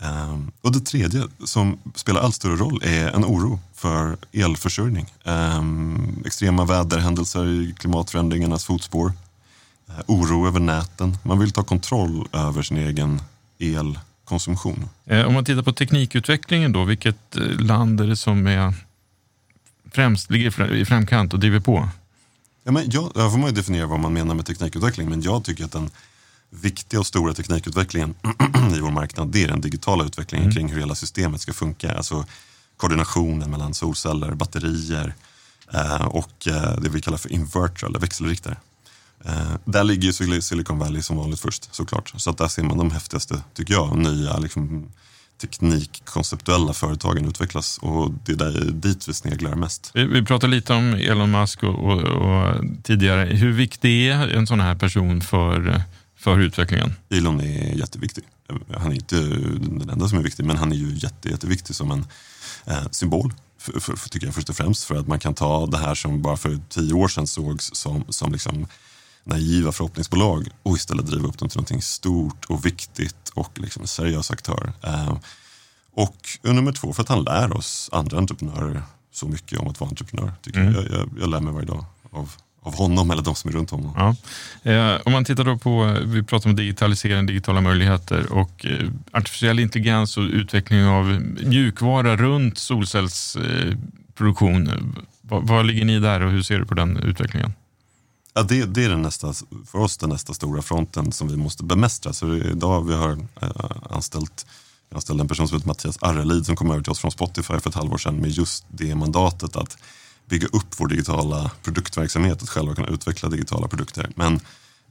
Ehm, 0.00 0.52
och 0.60 0.72
det 0.72 0.80
tredje 0.80 1.22
som 1.44 1.78
spelar 1.94 2.20
allt 2.20 2.34
större 2.34 2.56
roll 2.56 2.80
är 2.84 3.08
en 3.08 3.24
oro 3.24 3.60
för 3.74 4.16
elförsörjning. 4.32 5.14
Ehm, 5.24 6.22
extrema 6.26 6.64
väderhändelser 6.64 7.46
i 7.46 7.74
klimatförändringarnas 7.78 8.64
fotspår. 8.64 9.12
Eh, 9.88 9.94
oro 10.06 10.46
över 10.46 10.60
näten. 10.60 11.18
Man 11.22 11.38
vill 11.38 11.52
ta 11.52 11.62
kontroll 11.62 12.28
över 12.32 12.62
sin 12.62 12.76
egen 12.76 13.22
elkonsumtion. 13.58 14.88
Eh, 15.06 15.22
Om 15.26 15.34
man 15.34 15.44
tittar 15.44 15.62
på 15.62 15.72
teknikutvecklingen 15.72 16.72
då, 16.72 16.84
vilket 16.84 17.36
eh, 17.36 17.42
land 17.60 18.00
är 18.00 18.06
det 18.06 18.16
som 18.16 18.46
är 18.46 18.74
främst 19.92 20.30
ligger 20.30 20.46
i 20.46 20.50
fr- 20.50 20.74
i 20.74 20.84
framkant 20.84 21.32
och 21.32 21.40
driver 21.40 21.60
på? 21.60 21.88
Ja, 22.64 22.72
men 22.72 22.90
jag, 22.90 23.10
där 23.14 23.30
får 23.30 23.38
man 23.38 23.50
ju 23.50 23.54
definiera 23.56 23.86
vad 23.86 24.00
man 24.00 24.12
menar 24.12 24.34
med 24.34 24.46
teknikutveckling, 24.46 25.10
men 25.10 25.22
jag 25.22 25.44
tycker 25.44 25.64
att 25.64 25.72
den 25.72 25.90
viktiga 26.50 27.00
och 27.00 27.06
stora 27.06 27.34
teknikutvecklingen 27.34 28.14
i 28.76 28.80
vår 28.80 28.90
marknad, 28.90 29.28
det 29.28 29.44
är 29.44 29.48
den 29.48 29.60
digitala 29.60 30.04
utvecklingen 30.04 30.52
kring 30.52 30.68
hur 30.72 30.80
hela 30.80 30.94
systemet 30.94 31.40
ska 31.40 31.52
funka. 31.52 31.94
Alltså 31.96 32.26
koordinationen 32.76 33.50
mellan 33.50 33.74
solceller, 33.74 34.34
batterier 34.34 35.14
eh, 35.74 36.04
och 36.06 36.46
eh, 36.48 36.76
det 36.80 36.88
vi 36.88 37.00
kallar 37.00 37.18
för 37.18 37.32
inverter 37.32 37.86
eller 37.86 37.98
växelriktare. 37.98 38.56
Eh, 39.24 39.54
där 39.64 39.84
ligger 39.84 40.02
ju 40.02 40.10
Sil- 40.18 40.40
Silicon 40.40 40.78
Valley 40.78 41.02
som 41.02 41.16
vanligt 41.16 41.40
först 41.40 41.74
såklart. 41.74 42.12
Så 42.16 42.30
att 42.30 42.38
där 42.38 42.48
ser 42.48 42.62
man 42.62 42.78
de 42.78 42.90
häftigaste, 42.90 43.42
tycker 43.54 43.74
jag, 43.74 43.96
nya 43.98 44.38
liksom, 44.38 44.88
teknikkonceptuella 45.40 46.72
företagen 46.72 47.28
utvecklas 47.28 47.78
och 47.78 48.10
det 48.26 48.32
är 48.32 48.36
där, 48.36 48.70
dit 48.72 49.08
vi 49.08 49.14
sneglar 49.14 49.54
mest. 49.54 49.90
Vi, 49.94 50.04
vi 50.04 50.24
pratade 50.24 50.50
lite 50.50 50.72
om 50.72 50.94
Elon 50.94 51.30
Musk 51.30 51.62
och, 51.62 51.74
och, 51.74 52.00
och 52.02 52.64
tidigare. 52.82 53.24
Hur 53.24 53.52
viktig 53.52 54.08
är 54.08 54.28
en 54.28 54.46
sån 54.46 54.60
här 54.60 54.74
person 54.74 55.20
för, 55.20 55.82
för 56.16 56.40
utvecklingen? 56.40 56.92
Elon 57.10 57.40
är 57.40 57.74
jätteviktig. 57.74 58.24
Han 58.76 58.92
är 58.92 58.96
inte 58.96 59.16
den 59.16 59.90
enda 59.90 60.08
som 60.08 60.18
är 60.18 60.22
viktig, 60.22 60.44
men 60.44 60.56
han 60.56 60.72
är 60.72 60.76
ju 60.76 60.94
jätte, 60.94 61.28
jätteviktig 61.28 61.76
som 61.76 61.90
en 61.90 62.06
eh, 62.66 62.88
symbol. 62.90 63.32
För, 63.58 63.80
för, 63.80 63.96
för, 63.96 64.08
tycker 64.08 64.26
jag 64.26 64.34
först 64.34 64.50
och 64.50 64.56
främst 64.56 64.84
för 64.84 64.94
att 64.94 65.08
man 65.08 65.18
kan 65.18 65.34
ta 65.34 65.66
det 65.66 65.78
här 65.78 65.94
som 65.94 66.22
bara 66.22 66.36
för 66.36 66.58
tio 66.68 66.94
år 66.94 67.08
sedan 67.08 67.26
sågs 67.26 67.70
som, 67.74 68.04
som 68.08 68.32
liksom 68.32 68.66
naiva 69.24 69.72
förhoppningsbolag 69.72 70.48
och 70.62 70.76
istället 70.76 71.06
driva 71.06 71.28
upp 71.28 71.38
dem 71.38 71.48
till 71.48 71.56
någonting 71.58 71.82
stort 71.82 72.44
och 72.44 72.66
viktigt 72.66 73.28
och 73.34 73.50
liksom 73.60 73.82
en 73.82 73.88
seriös 73.88 74.30
aktör. 74.30 74.72
Eh, 74.82 75.16
och 75.96 76.16
nummer 76.42 76.72
två, 76.72 76.92
för 76.92 77.02
att 77.02 77.08
han 77.08 77.24
lär 77.24 77.56
oss 77.56 77.88
andra 77.92 78.18
entreprenörer 78.18 78.82
så 79.12 79.26
mycket 79.28 79.58
om 79.58 79.68
att 79.68 79.80
vara 79.80 79.90
entreprenör. 79.90 80.32
Tycker 80.42 80.60
Mm. 80.60 80.74
jag. 80.74 80.84
Jag, 80.90 81.10
jag 81.20 81.30
lär 81.30 81.40
mig 81.40 81.52
varje 81.52 81.66
dag 81.66 81.84
av, 82.10 82.32
av 82.62 82.76
honom 82.76 83.10
eller 83.10 83.22
de 83.22 83.34
som 83.34 83.50
är 83.50 83.54
runt 83.54 83.70
honom. 83.70 83.92
Ja. 83.96 84.16
Eh, 84.72 85.00
om 85.04 85.12
man 85.12 85.24
tittar 85.24 85.44
då 85.44 85.58
på, 85.58 85.96
vi 86.04 86.22
pratar 86.22 86.50
om 86.50 86.56
digitalisering, 86.56 87.26
digitala 87.26 87.60
möjligheter 87.60 88.32
och 88.32 88.66
eh, 88.66 88.88
artificiell 89.12 89.58
intelligens 89.58 90.16
och 90.16 90.22
utveckling 90.24 90.84
av 90.84 91.06
mjukvara 91.44 92.16
runt 92.16 92.58
solcellsproduktion. 92.58 94.66
Eh, 94.66 94.74
vad, 95.22 95.48
vad 95.48 95.66
ligger 95.66 95.84
ni 95.84 95.98
där 96.00 96.20
och 96.20 96.30
hur 96.32 96.42
ser 96.42 96.58
du 96.58 96.66
på 96.66 96.74
den 96.74 96.96
utvecklingen? 96.96 97.52
Ja, 98.34 98.42
det, 98.42 98.64
det 98.64 98.84
är 98.84 98.88
den 98.88 99.02
nästa, 99.02 99.34
för 99.66 99.78
oss 99.78 99.96
den 99.96 100.10
nästa 100.10 100.34
stora 100.34 100.62
fronten 100.62 101.12
som 101.12 101.28
vi 101.28 101.36
måste 101.36 101.64
bemästra. 101.64 102.12
Så 102.12 102.34
idag 102.34 102.82
vi 102.82 102.94
har 102.94 103.10
eh, 103.42 103.50
anställt 103.90 104.46
jag 104.94 104.96
anställde 104.96 105.22
en 105.22 105.28
person 105.28 105.48
som 105.48 105.56
heter 105.56 105.68
Mattias 105.68 105.98
Arrelid 106.00 106.46
som 106.46 106.56
kom 106.56 106.70
över 106.70 106.82
till 106.82 106.90
oss 106.90 106.98
från 106.98 107.10
Spotify 107.10 107.60
för 107.60 107.68
ett 107.68 107.74
halvår 107.74 107.98
sedan 107.98 108.16
med 108.16 108.30
just 108.30 108.64
det 108.68 108.94
mandatet 108.94 109.56
att 109.56 109.78
bygga 110.28 110.46
upp 110.46 110.66
vår 110.76 110.88
digitala 110.88 111.50
produktverksamhet, 111.62 112.42
att 112.42 112.48
själva 112.48 112.74
kunna 112.74 112.88
utveckla 112.88 113.28
digitala 113.28 113.68
produkter. 113.68 114.10
Men 114.16 114.40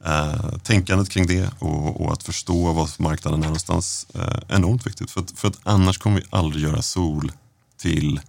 eh, 0.04 0.58
tänkandet 0.62 1.10
kring 1.10 1.26
det 1.26 1.50
och, 1.58 2.00
och 2.00 2.12
att 2.12 2.22
förstå 2.22 2.72
vad 2.72 2.90
marknaden 3.00 3.40
är 3.40 3.46
någonstans 3.46 4.06
eh, 4.14 4.20
är 4.20 4.44
enormt 4.48 4.86
viktigt. 4.86 5.10
För 5.10 5.20
att, 5.20 5.30
för 5.30 5.48
att 5.48 5.60
annars 5.62 5.98
kommer 5.98 6.20
vi 6.20 6.26
aldrig 6.30 6.62
göra 6.62 6.82
sol 6.82 7.32
till 7.76 8.20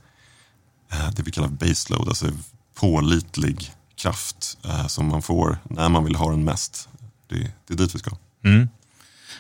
eh, 0.92 1.10
det 1.16 1.24
vi 1.24 1.32
kallar 1.32 1.48
baseload, 1.48 2.08
alltså 2.08 2.28
pålitlig 2.74 3.75
kraft 3.96 4.58
eh, 4.66 4.88
som 4.88 5.08
man 5.08 5.22
får 5.22 5.58
när 5.64 5.90
man 5.90 6.06
vill 6.06 6.16
ha 6.16 6.32
den 6.32 6.44
mest. 6.44 6.90
Det, 7.30 7.52
det 7.68 7.74
är 7.74 7.78
dit 7.78 7.96
vi 7.96 8.00
ska. 8.00 8.12
Mm. 8.44 8.70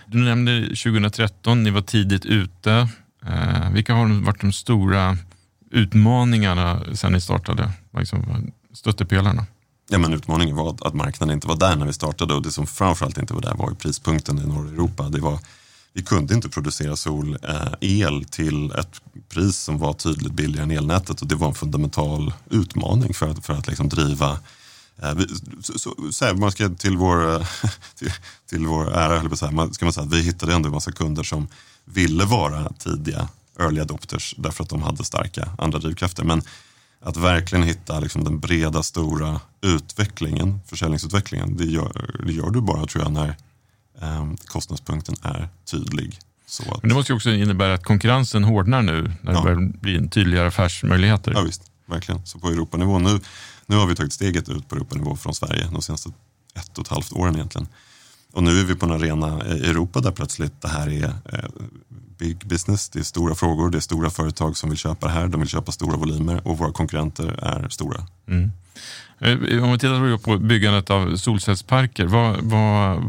Du 0.06 0.18
nämnde 0.18 0.62
2013, 0.62 1.63
ni 1.63 1.70
var 1.70 1.82
tidigt 1.82 2.26
ute. 2.26 2.89
Eh, 3.26 3.72
vilka 3.72 3.94
har 3.94 4.26
varit 4.26 4.41
de 4.41 4.54
stora 4.54 5.18
utmaningarna 5.72 6.84
sen 6.94 7.12
ni 7.12 7.22
startade? 7.22 7.72
Liksom, 7.98 8.52
stöttepelarna? 8.74 9.46
Ja, 9.89 9.98
men 9.98 10.13
utmaningen 10.13 10.56
var 10.56 10.76
att, 10.82 10.94
marknaden 10.94 11.34
inte 11.34 11.48
var 11.48 11.56
där 11.56 11.76
när 11.76 11.86
vi 11.86 11.94
startade 11.94 12.34
och 12.34 12.41
det 12.41 12.52
som 12.52 12.68
framförallt 12.68 13.18
inte 13.18 13.34
var 13.34 13.41
där 13.41 13.54
var 13.54 13.72
prispunkten 13.72 14.39
i 14.39 14.46
norra 14.46 14.70
Europa. 14.70 15.10
Det 15.10 15.20
var, 15.20 15.39
vi 15.95 16.03
kunde 16.03 16.34
inte 16.34 16.49
producera 16.49 16.95
solel 16.95 17.38
eh, 17.81 18.21
till 18.29 18.71
ett 18.71 19.01
pris 19.29 19.58
som 19.58 19.77
var 19.77 19.93
tydligt 19.93 20.34
billigare 20.34 20.63
än 20.63 20.71
elnätet 20.71 21.21
och 21.21 21.27
det 21.27 21.36
var 21.36 21.47
en 21.47 21.53
fundamental 21.53 22.34
utmaning 22.49 23.13
för 23.13 23.29
att, 23.29 23.45
för 23.45 23.53
att 23.53 23.67
liksom 23.67 23.89
driva 23.89 24.39
eh, 25.01 25.17
så, 25.62 25.79
så, 25.79 25.95
så 26.12 26.25
här, 26.25 26.34
man 26.34 26.51
ska 26.51 26.69
till 26.69 26.97
vår, 26.97 27.36
eh, 27.36 27.47
till, 27.95 28.12
till 28.49 28.67
vår 28.67 28.93
ära, 28.93 29.08
höll 29.08 29.15
jag 29.15 29.29
på 29.29 29.34
att 29.34 29.39
säga, 29.39 29.51
man, 29.51 29.73
ska 29.73 29.86
man 29.86 29.93
säga 29.93 30.05
att 30.05 30.13
vi 30.13 30.21
hittade 30.21 30.53
ändå 30.53 30.67
en 30.67 30.73
massa 30.73 30.91
kunder 30.91 31.23
som 31.23 31.47
ville 31.86 32.25
vara 32.25 32.73
tidiga 32.79 33.29
early 33.60 33.81
adopters 33.81 34.36
därför 34.38 34.63
att 34.63 34.69
de 34.69 34.81
hade 34.84 35.03
starka 35.03 35.49
andra 35.58 35.79
drivkrafter. 35.79 36.23
Men 36.23 36.41
att 37.01 37.17
verkligen 37.17 37.63
hitta 37.63 37.99
liksom 37.99 38.23
den 38.23 38.39
breda, 38.39 38.84
stora 38.84 39.41
utvecklingen, 39.62 40.60
försäljningsutvecklingen, 40.65 41.58
det 41.58 41.65
gör, 41.65 42.21
det 42.25 42.34
gör 42.34 42.49
du 42.49 42.62
bara 42.62 42.86
tror 42.86 43.03
jag 43.03 43.12
när 43.12 43.38
kostnadspunkten 44.45 45.15
är 45.21 45.49
tydlig. 45.71 46.19
Att, 46.60 46.81
Men 46.81 46.89
det 46.89 46.95
måste 46.95 47.12
ju 47.12 47.15
också 47.15 47.29
innebära 47.29 47.73
att 47.73 47.84
konkurrensen 47.84 48.43
hårdnar 48.43 48.81
nu 48.81 49.01
när 49.21 49.31
det 49.31 49.38
Ja. 49.38 49.43
börjar 49.43 49.79
bli 49.81 49.97
en 49.97 50.10
tydligare 50.10 50.47
affärsmöjligheter. 50.47 51.31
Ja 51.36 51.41
visst, 51.41 51.62
verkligen. 51.86 52.25
Så 52.25 52.39
på 52.39 52.47
Europanivå, 52.47 52.99
nu, 52.99 53.19
nu 53.65 53.75
har 53.75 53.86
vi 53.88 53.95
tagit 53.95 54.13
steget 54.13 54.49
ut 54.49 54.69
på 54.69 54.75
Europanivå 54.75 55.15
från 55.15 55.36
Sverige 55.36 55.67
de 55.71 55.81
senaste 55.81 56.10
ett 56.55 56.77
och 56.77 56.86
ett 56.86 56.91
halvt 56.91 57.13
åren 57.13 57.36
egentligen. 57.36 57.67
Och 58.34 58.43
nu 58.43 58.60
är 58.60 58.63
vi 58.63 58.75
på 58.75 58.86
en 58.86 58.91
arena 58.91 59.45
i 59.45 59.69
Europa 59.69 59.99
där 59.99 60.12
plötsligt 60.12 60.62
det 60.62 60.67
här 60.67 60.89
är 60.89 61.03
eh, 61.34 61.49
big 62.17 62.38
business, 62.47 62.89
det 62.89 62.99
är 62.99 63.03
stora 63.03 63.36
frågor, 63.36 63.69
det 63.69 63.77
är 63.77 63.79
stora 63.79 64.10
företag 64.10 64.58
som 64.58 64.69
vill 64.69 64.79
köpa 64.79 65.08
det 65.08 65.13
här, 65.13 65.27
de 65.27 65.39
vill 65.39 65.49
köpa 65.49 65.71
stora 65.71 65.97
volymer 65.97 66.47
och 66.47 66.58
våra 66.58 66.71
konkurrenter 66.71 67.27
är 67.43 67.69
stora. 67.69 68.08
Mm. 68.27 68.51
Eh, 69.19 69.63
Om 69.63 69.71
vi 69.71 69.79
tittar 69.79 70.17
på 70.17 70.38
byggandet 70.38 70.89
av 70.89 71.15
solcellsparker, 71.17 72.05
vad, 72.05 72.41
vad, 72.41 73.03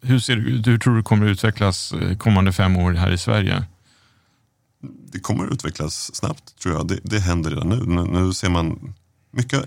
hur, 0.00 0.18
ser, 0.18 0.36
du- 0.36 0.70
hur 0.70 0.78
tror 0.78 0.96
du 0.96 1.02
kommer 1.02 1.26
att 1.26 1.30
utvecklas 1.32 1.92
eh, 1.92 2.16
kommande 2.16 2.52
fem 2.52 2.76
år 2.76 2.92
här 2.92 3.10
i 3.10 3.18
Sverige? 3.18 3.64
det 5.12 5.20
kommer 5.20 5.46
att 5.46 5.52
utvecklas 5.52 6.14
snabbt 6.16 6.58
tror 6.62 6.74
jag. 6.74 6.88
Det, 6.88 6.98
det 7.02 7.18
händer 7.20 7.50
redan 7.50 7.68
nu. 7.68 7.76
nu. 7.86 8.04
Nu 8.04 8.32
ser 8.32 8.48
man 8.48 8.94
mycket, 9.30 9.64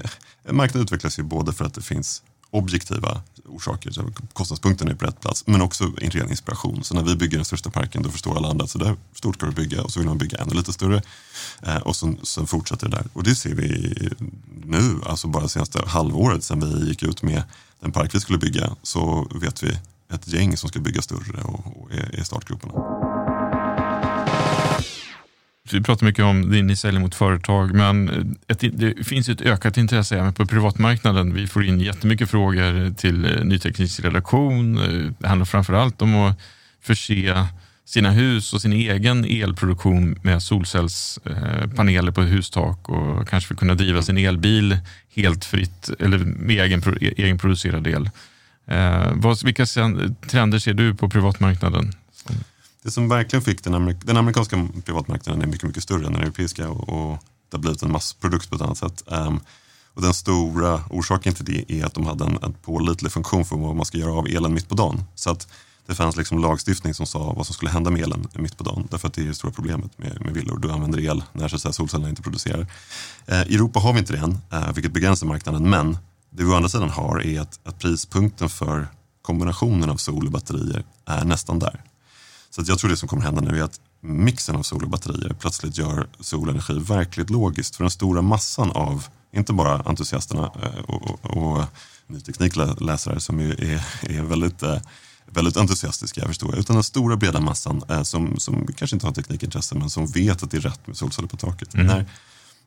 marknaden 0.52 0.82
utvecklas 0.82 1.20
ju 1.20 1.24
både 1.24 1.54
för 1.54 1.66
att 1.66 1.74
det 1.74 1.82
finns 1.82 2.24
objektiva 2.50 3.22
orsaker, 3.46 3.92
så 3.92 4.12
kostnadspunkten 4.34 4.88
är 4.88 4.96
på 4.96 5.06
rätt 5.06 5.20
plats, 5.22 5.44
men 5.48 5.62
också 5.62 5.84
en 6.02 6.12
ren 6.12 6.30
inspiration. 6.30 6.84
Så 6.84 6.96
när 6.96 7.04
vi 7.04 7.16
bygger 7.16 7.38
den 7.38 7.46
största 7.46 7.70
parken 7.70 8.04
då 8.04 8.10
förstår 8.10 8.38
alla 8.38 8.50
andra 8.50 8.64
att 8.64 8.70
så 8.72 8.78
där 8.78 8.96
stort 9.14 9.36
ska 9.36 9.46
du 9.46 9.52
bygga 9.52 9.84
och 9.84 9.92
så 9.92 10.00
vill 10.00 10.08
man 10.10 10.18
bygga 10.18 10.38
ännu 10.38 10.54
lite 10.54 10.74
större. 10.74 11.02
Eh, 11.62 11.78
och 11.78 11.96
sen, 11.96 12.20
sen 12.24 12.48
fortsätter 12.48 12.90
det 12.90 12.96
där. 12.98 13.06
Och 13.14 13.24
det 13.24 13.36
ser 13.36 13.56
vi 13.56 13.96
nu, 14.66 15.00
alltså 15.06 15.28
bara 15.28 15.48
senaste 15.48 15.82
halvåret 15.88 16.44
sedan 16.44 16.60
vi 16.60 16.88
gick 16.90 17.04
ut 17.04 17.22
med 17.22 17.44
den 17.80 17.92
park 17.92 18.16
vi 18.16 18.20
skulle 18.20 18.38
bygga 18.40 18.76
så 18.84 19.28
vet 19.36 19.64
vi 19.64 19.78
ett 20.14 20.28
gäng 20.28 20.58
som 20.58 20.70
ska 20.70 20.80
bygga 20.80 21.02
större 21.02 21.42
och, 21.42 21.82
och 21.82 21.92
är, 21.92 22.20
i 22.20 22.24
startgroparna. 22.24 22.74
vi 25.72 25.82
pratar 25.82 26.06
mycket 26.06 26.26
om 26.26 26.52
det 26.52 26.62
ni 26.62 26.76
säljer 26.76 27.02
mot 27.02 27.16
företag, 27.16 27.74
men 27.74 28.10
eh, 28.10 28.16
ett, 28.48 28.80
det 28.80 29.08
finns 29.08 29.30
ett 29.30 29.42
ökat 29.42 29.78
intresse 29.78 30.18
även 30.20 30.34
på 30.34 30.46
privatmarknaden. 30.46 31.34
Vi 31.34 31.48
får 31.48 31.66
in 31.66 31.80
jättemycket 31.80 32.30
frågor 32.30 32.94
till 32.94 33.40
Nyteknisk 33.44 34.00
Ny 34.00 34.06
redaktion. 34.10 34.78
Eh, 34.78 35.12
det 35.20 35.28
handlar 35.28 35.46
framför 35.46 35.74
allt 35.74 36.02
om 36.02 36.16
att 36.16 36.40
förse 36.82 37.48
sina 37.86 38.12
hus 38.12 38.54
och 38.54 38.62
sin 38.62 38.74
egen 38.74 39.26
elproduktion 39.26 40.20
med 40.22 40.44
solcellspaneler 40.44 42.12
på 42.12 42.22
hustak 42.22 42.90
och 42.90 43.28
kanske 43.28 43.56
kunna 43.56 43.76
driva 43.76 44.02
sin 44.02 44.18
elbil 44.18 44.78
helt 45.16 45.46
fritt 45.46 45.90
eller 46.00 46.18
med 46.18 46.60
egen, 46.60 46.84
e, 47.02 47.14
egenproducerad 47.18 47.88
el. 47.88 48.10
Eh, 48.66 49.44
vilka 49.44 49.66
trender 50.30 50.60
ser 50.60 50.74
du 50.74 50.96
på 50.96 51.10
privatmarknaden? 51.10 51.94
Det 52.84 52.92
som 52.92 53.10
verkligen 53.10 53.44
fick 53.44 53.64
den, 53.64 53.74
amerik 53.74 53.98
den 54.06 54.18
amerikanska 54.18 54.68
privatmarknaden 54.86 55.42
är 55.42 55.48
mycket, 55.48 55.68
mycket 55.68 55.84
större 55.84 56.06
än 56.08 56.14
den 56.14 56.22
europeiska 56.22 56.70
och, 56.70 56.90
och 56.90 57.18
det 57.50 57.58
har 57.58 57.62
blivit 57.62 57.84
en 57.84 57.92
massprodukt 57.92 58.50
på 58.50 58.56
ett 58.56 58.62
annat 58.62 58.78
sätt. 58.78 59.04
Um, 59.06 59.40
och 59.94 60.02
den 60.02 60.14
stora 60.14 60.84
orsaken 60.90 61.34
till 61.34 61.46
det 61.46 61.72
är 61.72 61.86
att 61.86 61.94
de 61.94 62.06
hade 62.06 62.26
en, 62.26 62.38
en 62.42 62.54
pålitlig 62.54 63.12
funktion 63.12 63.46
för 63.46 63.56
vad 63.56 63.76
man 63.76 63.86
ska 63.86 63.98
göra 63.98 64.14
av 64.14 64.28
elen 64.28 64.54
mitt 64.54 64.70
på 64.70 64.76
dagen. 64.76 65.04
Så 65.16 65.30
att 65.30 65.48
det 65.88 65.96
fanns 65.96 66.18
liksom 66.18 66.40
lagstiftning 66.40 66.94
som 66.94 67.06
sa 67.06 67.34
vad 67.34 67.46
som 67.46 67.54
skulle 67.54 67.72
hända 67.72 67.92
med 67.92 68.02
elen 68.02 68.28
mitt 68.34 68.58
på 68.58 68.64
dagen. 68.64 68.88
Därför 68.92 69.08
att 69.08 69.14
det 69.14 69.22
är 69.22 69.26
det 69.26 69.34
stora 69.34 69.52
problemet 69.52 69.98
med, 69.98 70.22
med 70.22 70.34
villor. 70.34 70.60
Du 70.60 70.72
använder 70.72 71.00
el 71.00 71.24
när 71.34 71.48
så 71.48 71.60
säga, 71.60 71.74
solcellerna 71.74 72.10
inte 72.10 72.22
producerar. 72.22 72.68
Eh, 73.26 73.42
I 73.42 73.56
Europa 73.56 73.80
har 73.80 73.94
vi 73.94 74.00
inte 74.00 74.14
det 74.14 74.20
än, 74.20 74.38
eh, 74.52 74.74
vilket 74.74 74.92
begränsar 74.92 75.28
marknaden. 75.28 75.70
Men 75.70 75.98
det 76.32 76.44
vi 76.44 76.50
å 76.50 76.56
andra 76.56 76.70
sidan 76.70 76.90
har 76.90 77.22
är 77.22 77.42
att, 77.42 77.60
att 77.64 77.80
prispunkten 77.80 78.50
för 78.50 78.88
kombinationen 79.22 79.90
av 79.90 79.98
sol 79.98 80.26
och 80.26 80.32
batterier 80.32 80.84
är 81.06 81.26
nästan 81.26 81.60
där. 81.60 81.82
Så 82.50 82.64
jag 82.66 82.80
tror 82.80 82.90
det 82.90 82.98
som 82.98 83.10
kommer 83.10 83.24
hända 83.24 83.42
nu 83.42 83.60
är 83.60 83.64
att 83.64 83.80
mixen 84.02 84.56
av 84.56 84.64
sol 84.64 84.84
och 84.84 84.90
batterier 84.90 85.36
plötsligt 85.40 85.78
gör 85.78 86.08
solenergi 86.20 86.80
verkligt 86.80 87.30
logiskt 87.30 87.76
för 87.76 87.84
den 87.84 87.92
stora 87.92 88.22
massan 88.22 88.72
av, 88.72 89.06
inte 89.34 89.54
bara 89.54 89.82
entusiasterna 89.82 90.52
eh, 90.64 90.80
och, 90.80 91.12
och, 91.12 91.38
och 91.38 91.64
ny 92.08 92.22
teknikläsare 92.22 93.20
som 93.20 93.40
är, 93.40 93.64
är 94.02 94.22
väldigt, 94.24 94.64
eh, 94.64 94.78
väldigt 95.26 95.58
entusiastiska, 95.58 96.28
förstår 96.28 96.50
jag, 96.50 96.60
utan 96.60 96.76
den 96.76 96.84
stora 96.84 97.16
breda 97.16 97.40
massan 97.40 97.84
eh, 97.90 98.04
som, 98.04 98.40
som 98.40 98.68
kanske 98.76 98.96
inte 98.96 99.08
har 99.08 99.14
teknikintresse 99.14 99.76
men 99.76 99.90
som 99.90 100.08
vet 100.08 100.44
att 100.44 100.52
det 100.52 100.58
är 100.58 100.62
rätt 100.62 100.88
med 100.88 100.98
solceller 100.98 101.28
på 101.28 101.38
taket. 101.38 101.74
Mm. 101.74 101.88
När, 101.88 102.06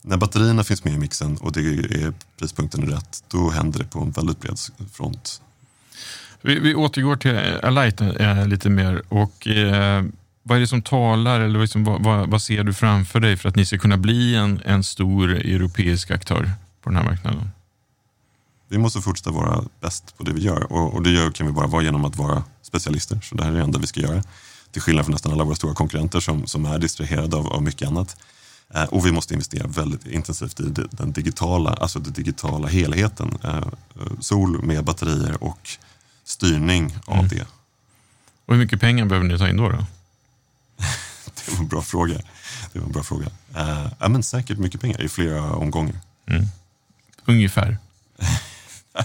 när 0.06 0.16
batterierna 0.16 0.64
finns 0.64 0.84
med 0.84 0.94
i 0.94 0.98
mixen 0.98 1.36
och 1.36 1.52
det 1.52 1.60
är 1.60 2.12
prispunkten 2.38 2.82
är 2.82 2.86
rätt, 2.86 3.24
då 3.28 3.50
händer 3.50 3.78
det 3.78 3.84
på 3.84 4.00
en 4.00 4.10
väldigt 4.10 4.40
bred 4.40 4.58
front. 4.92 5.42
Vi, 6.40 6.58
vi 6.58 6.74
återgår 6.74 7.16
till 7.16 7.38
Alight 7.62 8.00
äh, 8.00 8.46
lite 8.46 8.70
mer. 8.70 9.02
Och, 9.08 9.48
äh, 9.48 10.04
vad 10.42 10.56
är 10.56 10.60
det 10.60 10.66
som 10.66 10.82
talar 10.82 11.40
eller 11.40 11.60
liksom, 11.60 11.84
vad, 11.84 12.02
vad, 12.02 12.30
vad, 12.30 12.42
ser 12.42 12.64
du 12.64 12.74
framför 12.74 13.20
dig 13.20 13.36
för 13.36 13.48
att 13.48 13.56
ni 13.56 13.66
ska 13.66 13.78
kunna 13.78 13.96
bli 13.96 14.34
en, 14.34 14.60
en 14.64 14.84
stor 14.84 15.30
europeisk 15.30 16.10
aktör 16.10 16.50
på 16.82 16.90
den 16.90 16.96
här 16.96 17.04
marknaden? 17.04 17.50
Vi 18.68 18.78
måste 18.78 19.00
fortsätta 19.00 19.30
vara 19.30 19.64
bäst 19.80 20.18
på 20.18 20.24
det 20.24 20.32
vi 20.32 20.40
gör 20.40 20.72
och, 20.72 20.94
och 20.94 21.02
det 21.02 21.10
gör, 21.10 21.30
kan 21.30 21.46
vi 21.46 21.52
bara 21.52 21.66
vara 21.66 21.82
genom 21.82 22.04
att 22.04 22.16
vara 22.16 22.44
specialister. 22.62 23.20
Så 23.22 23.34
det 23.34 23.44
här 23.44 23.52
är 23.52 23.56
det 23.56 23.62
enda 23.62 23.78
vi 23.78 23.86
ska 23.86 24.00
göra. 24.00 24.22
Till 24.70 24.82
skillnad 24.82 25.04
från 25.04 25.12
nästan 25.12 25.32
alla 25.32 25.44
våra 25.44 25.54
stora 25.54 25.74
konkurrenter 25.74 26.20
som, 26.20 26.46
som 26.46 26.66
är 26.66 26.78
distraherade 26.78 27.36
av, 27.36 27.46
av 27.46 27.62
mycket 27.62 27.88
annat. 27.88 28.16
Eh, 28.74 28.84
och 28.84 29.06
vi 29.06 29.12
måste 29.12 29.34
investera 29.34 29.66
väldigt 29.66 30.06
intensivt 30.06 30.60
i 30.60 30.64
den 30.90 31.12
digitala, 31.12 31.70
alltså 31.70 31.98
den 31.98 32.12
digitala 32.12 32.68
helheten. 32.68 33.38
Eh, 33.44 33.66
sol 34.20 34.62
med 34.62 34.84
batterier 34.84 35.44
och 35.44 35.68
styrning 36.24 36.96
av 37.06 37.18
mm. 37.18 37.28
det. 37.28 37.46
Och 38.46 38.54
hur 38.54 38.62
mycket 38.62 38.80
pengar 38.80 39.06
behöver 39.06 39.28
ni 39.28 39.38
ta 39.38 39.48
in 39.48 39.56
då? 39.56 39.68
då? 39.68 39.76
det 41.34 41.52
var 41.52 41.58
en 41.58 41.68
bra 41.68 41.82
fråga. 41.82 42.14
Det 42.72 42.78
var 42.78 42.86
en 42.86 42.92
bra 42.92 43.02
fråga. 43.02 43.26
Uh, 43.26 43.88
ja, 43.98 44.08
men 44.08 44.22
säkert 44.22 44.58
mycket 44.58 44.80
pengar 44.80 45.00
i 45.00 45.08
flera 45.08 45.52
omgångar. 45.52 46.00
Mm. 46.26 46.46
Ungefär? 47.24 47.78
uh, 48.92 48.98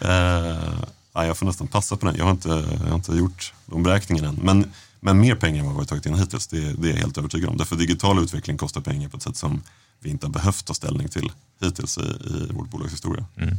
ja, 1.12 1.26
jag 1.26 1.38
får 1.38 1.46
nästan 1.46 1.66
passa 1.66 1.96
på 1.96 2.06
den. 2.06 2.16
Jag 2.16 2.24
har 2.24 2.30
inte, 2.30 2.48
jag 2.80 2.88
har 2.88 2.94
inte 2.94 3.12
gjort 3.12 3.52
de 3.66 3.82
beräkningarna 3.82 4.28
än. 4.28 4.38
Men, 4.42 4.72
men 5.06 5.20
mer 5.20 5.34
pengar 5.34 5.60
än 5.60 5.66
vad 5.66 5.74
vi 5.74 5.78
har 5.78 5.84
tagit 5.84 6.06
in 6.06 6.14
hittills, 6.14 6.46
det, 6.46 6.72
det 6.72 6.88
är 6.88 6.92
jag 6.92 6.98
helt 6.98 7.18
övertygad 7.18 7.50
om. 7.50 7.56
Därför 7.56 7.76
digital 7.76 8.18
utveckling 8.18 8.56
kostar 8.56 8.80
pengar 8.80 9.08
på 9.08 9.16
ett 9.16 9.22
sätt 9.22 9.36
som 9.36 9.62
vi 10.00 10.10
inte 10.10 10.26
har 10.26 10.32
behövt 10.32 10.64
ta 10.64 10.74
ställning 10.74 11.08
till 11.08 11.32
hittills 11.60 11.98
i, 11.98 12.00
i 12.00 12.52
vårt 12.52 12.70
bolags 12.70 12.92
historia. 12.92 13.24
Mm. 13.36 13.56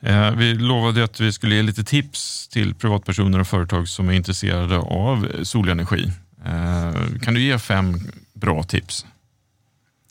Eh, 0.00 0.38
vi 0.38 0.54
lovade 0.54 1.04
att 1.04 1.20
vi 1.20 1.32
skulle 1.32 1.54
ge 1.54 1.62
lite 1.62 1.84
tips 1.84 2.48
till 2.48 2.74
privatpersoner 2.74 3.38
och 3.38 3.46
företag 3.46 3.88
som 3.88 4.08
är 4.08 4.12
intresserade 4.12 4.78
av 4.78 5.28
solenergi. 5.42 6.12
Eh, 6.44 7.20
kan 7.22 7.34
du 7.34 7.40
ge 7.40 7.58
fem 7.58 8.00
bra 8.34 8.62
tips? 8.62 9.06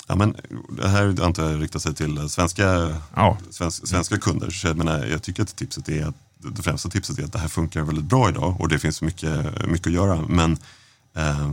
Ja, 0.08 0.16
men 0.16 0.36
det 0.70 0.88
här 0.88 1.24
antar 1.24 1.52
jag 1.52 1.64
riktar 1.64 1.80
sig 1.80 1.94
till 1.94 2.30
svenska, 2.30 2.96
ja. 3.16 3.38
svenska, 3.50 3.88
svenska 3.88 4.18
kunder. 4.18 4.50
Så 4.50 4.68
jag, 4.68 4.78
menar, 4.78 5.06
jag 5.06 5.24
tycker 5.24 5.44
att 5.44 5.56
tipset 5.56 5.90
är 5.90 6.06
att, 6.06 6.16
det 6.40 6.62
främsta 6.62 6.90
tipset 6.90 7.20
är 7.20 7.24
att 7.24 7.34
det 7.34 7.40
här 7.40 7.48
funkar 7.48 7.82
väldigt 7.82 8.06
bra 8.06 8.30
idag 8.30 8.62
och 8.62 8.70
det 8.70 8.80
finns 8.80 9.02
mycket, 9.02 9.68
mycket 9.68 9.88
att 9.88 9.94
göra. 9.94 10.22
Men 10.22 10.58
eh, 11.16 11.52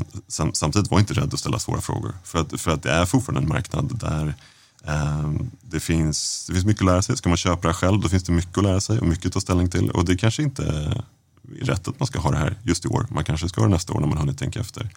samtidigt 0.53 0.91
var 0.91 0.99
inte 0.99 1.15
rädd 1.15 1.35
att 1.35 1.41
ställa 1.41 1.59
svåra 1.59 1.81
frågor. 1.81 2.15
För 2.25 2.39
att, 2.39 2.61
för 2.61 2.71
att 2.71 2.83
det 2.83 2.91
är 2.91 3.07
fortfarande 3.07 3.41
en 3.41 3.49
marknad 3.49 3.99
där 3.99 4.35
eh, 4.85 5.31
det 5.63 5.81
finns, 5.81 6.47
det 6.47 6.53
finns 6.53 6.67
mycket 6.67 6.83
att 6.83 6.87
lära 6.87 7.03
sig. 7.03 7.17
Ska 7.17 7.29
man 7.29 7.39
köpa 7.39 7.69
det 7.69 7.75
själv 7.75 8.01
då 8.01 8.09
finns 8.09 8.25
det 8.25 8.33
mycket 8.33 8.59
att 8.59 8.65
lära 8.65 8.81
sig 8.81 8.99
och 8.99 9.07
mycket 9.07 9.27
att 9.27 9.33
ta 9.33 9.41
ställning 9.41 9.71
till. 9.71 9.91
Och 9.91 10.05
det 10.05 10.17
kanske 10.17 10.43
inte 10.43 10.65
är 10.65 11.05
rätt 11.61 11.89
att 11.89 12.01
man 12.01 12.07
ska 12.07 12.19
ha 12.19 12.31
det 12.31 12.37
här 12.37 12.59
just 12.63 12.85
i 12.85 12.89
år. 12.89 13.07
Man 13.11 13.25
kanske 13.25 13.49
ska 13.49 13.61
ha 13.61 13.69
det 13.69 13.75
nästa 13.75 13.93
år 13.93 14.01
när 14.01 14.09
man 14.09 14.19
hunnit 14.19 14.39
tänka 14.39 14.61
efter. 14.61 14.91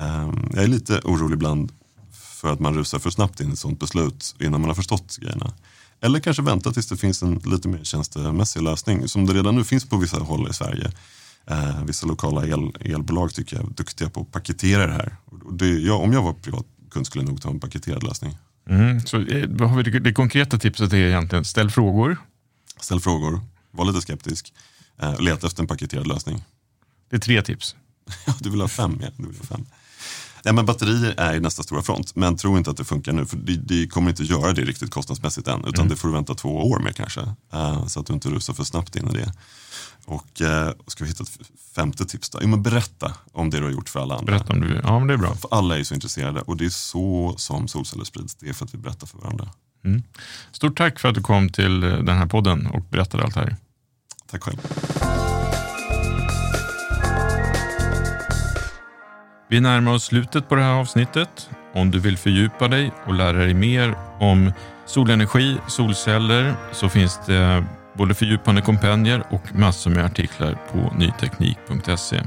Eh, 0.00 0.32
jag 0.52 0.64
är 0.64 0.68
lite 0.68 1.00
orolig 1.04 1.34
ibland 1.34 1.72
för 2.12 2.52
att 2.52 2.60
man 2.60 2.74
rusar 2.74 2.98
för 2.98 3.10
snabbt 3.10 3.40
in 3.40 3.50
i 3.50 3.52
ett 3.52 3.58
sånt 3.58 3.80
beslut 3.80 4.34
innan 4.38 4.60
man 4.60 4.70
har 4.70 4.74
förstått 4.74 5.16
grejerna. 5.20 5.52
Eller 6.00 6.20
kanske 6.20 6.42
vänta 6.42 6.72
tills 6.72 6.86
det 6.86 6.96
finns 6.96 7.22
en 7.22 7.34
lite 7.34 7.68
mer 7.68 7.84
tjänstemässig 7.84 8.62
lösning 8.62 9.08
som 9.08 9.26
det 9.26 9.32
redan 9.32 9.56
nu 9.56 9.64
finns 9.64 9.88
på 9.88 9.96
vissa 9.96 10.18
håll 10.18 10.50
i 10.50 10.52
Sverige. 10.52 10.92
Eh, 11.46 11.84
vissa 11.84 12.06
lokala 12.06 12.46
el, 12.46 12.72
elbolag 12.80 13.34
tycker 13.34 13.56
jag 13.56 13.66
är 13.66 13.70
duktiga 13.70 14.10
på 14.10 14.20
att 14.20 14.32
paketera 14.32 14.86
det 14.86 14.92
här. 14.92 15.16
Det, 15.52 15.68
jag, 15.68 16.00
om 16.00 16.12
jag 16.12 16.22
var 16.22 16.32
privat 16.32 16.66
kund 16.90 17.06
skulle 17.06 17.24
jag 17.24 17.30
nog 17.30 17.42
ta 17.42 17.50
en 17.50 17.60
paketerad 17.60 18.02
lösning. 18.02 18.36
Mm, 18.68 19.00
så 19.00 19.16
eh, 19.20 19.68
har 19.68 19.82
vi 19.82 19.98
det, 19.98 20.12
konkreta 20.12 20.58
tipset 20.58 20.92
är 20.92 20.96
egentligen 20.96 21.44
ställ 21.44 21.70
frågor. 21.70 22.16
Ställ 22.80 23.00
frågor, 23.00 23.40
var 23.70 23.84
lite 23.84 24.00
skeptisk, 24.00 24.52
eh, 25.02 25.20
leta 25.20 25.46
efter 25.46 25.62
en 25.62 25.66
paketerad 25.66 26.06
lösning. 26.06 26.44
Det 27.10 27.16
är 27.16 27.20
tre 27.20 27.42
tips. 27.42 27.76
ja, 28.26 28.34
du 28.40 28.50
vill 28.50 28.60
ha 28.60 28.68
fem. 28.68 28.98
Ja, 29.02 29.08
du 29.16 29.26
vill 29.26 29.38
ha 29.38 29.44
fem. 29.44 29.66
Ja, 30.42 30.52
men 30.52 30.66
batterier 30.66 31.14
är 31.16 31.40
nästa 31.40 31.62
stora 31.62 31.82
front, 31.82 32.16
men 32.16 32.36
tro 32.36 32.58
inte 32.58 32.70
att 32.70 32.76
det 32.76 32.84
funkar 32.84 33.12
nu. 33.12 33.26
För 33.26 33.36
det, 33.36 33.56
det 33.56 33.86
kommer 33.86 34.10
inte 34.10 34.24
göra 34.24 34.52
det 34.52 34.64
riktigt 34.64 34.90
kostnadsmässigt 34.90 35.48
än, 35.48 35.60
utan 35.60 35.74
mm. 35.74 35.88
det 35.88 35.96
får 35.96 36.08
du 36.08 36.14
vänta 36.14 36.34
två 36.34 36.70
år 36.70 36.78
med 36.78 36.96
kanske. 36.96 37.20
Uh, 37.54 37.86
så 37.86 38.00
att 38.00 38.06
du 38.06 38.12
inte 38.12 38.28
rusar 38.28 38.54
för 38.54 38.64
snabbt 38.64 38.96
in 38.96 39.08
i 39.08 39.12
det. 39.12 39.32
Och 40.04 40.40
uh, 40.40 40.70
ska 40.86 41.04
vi 41.04 41.10
hitta 41.10 41.22
ett 41.22 41.40
femte 41.74 42.04
tips 42.04 42.30
då? 42.30 42.38
Jo, 42.42 42.48
men 42.48 42.62
berätta 42.62 43.14
om 43.32 43.50
det 43.50 43.58
du 43.58 43.64
har 43.64 43.70
gjort 43.70 43.88
för 43.88 44.00
alla 44.00 44.14
andra. 44.14 44.32
Berätta 44.32 44.52
om 44.52 44.60
du, 44.60 44.80
ja 44.82 44.98
men 44.98 45.08
det 45.08 45.14
är 45.14 45.18
bra. 45.18 45.34
För 45.34 45.48
alla 45.54 45.74
är 45.74 45.78
ju 45.78 45.84
så 45.84 45.94
intresserade 45.94 46.40
och 46.40 46.56
det 46.56 46.64
är 46.64 46.70
så 46.70 47.34
som 47.38 47.68
solceller 47.68 48.04
sprids. 48.04 48.34
Det 48.34 48.48
är 48.48 48.52
för 48.52 48.64
att 48.64 48.74
vi 48.74 48.78
berättar 48.78 49.06
för 49.06 49.18
varandra. 49.18 49.48
Mm. 49.84 50.02
Stort 50.52 50.76
tack 50.78 50.98
för 50.98 51.08
att 51.08 51.14
du 51.14 51.20
kom 51.20 51.48
till 51.48 51.80
den 51.80 52.16
här 52.16 52.26
podden 52.26 52.66
och 52.66 52.82
berättade 52.82 53.24
allt 53.24 53.34
här. 53.34 53.56
Tack 54.30 54.42
själv. 54.42 54.58
Vi 59.50 59.60
närmar 59.60 59.94
oss 59.94 60.04
slutet 60.04 60.48
på 60.48 60.54
det 60.54 60.62
här 60.62 60.80
avsnittet. 60.80 61.50
Om 61.74 61.90
du 61.90 61.98
vill 61.98 62.18
fördjupa 62.18 62.68
dig 62.68 62.92
och 63.06 63.14
lära 63.14 63.38
dig 63.38 63.54
mer 63.54 63.94
om 64.18 64.52
solenergi, 64.86 65.56
solceller 65.66 66.54
så 66.72 66.88
finns 66.88 67.20
det 67.26 67.64
både 67.94 68.14
fördjupande 68.14 68.62
kompendier 68.62 69.22
och 69.30 69.54
massor 69.54 69.90
med 69.90 70.04
artiklar 70.04 70.58
på 70.72 70.94
nyteknik.se. 70.96 72.20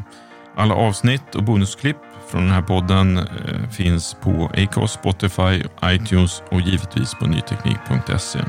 Alla 0.56 0.76
avsnitt 0.76 1.36
och 1.36 1.44
bonusklipp 1.44 1.98
från 2.32 2.44
den 2.44 2.54
här 2.54 2.62
podden 2.62 3.18
eh, 3.18 3.70
finns 3.72 4.16
på 4.22 4.52
Acast, 4.58 4.94
Spotify, 4.94 5.64
iTunes 5.86 6.44
och 6.50 6.62
givetvis 6.62 7.14
på 7.14 7.26
nyteknik.se. 7.26 8.40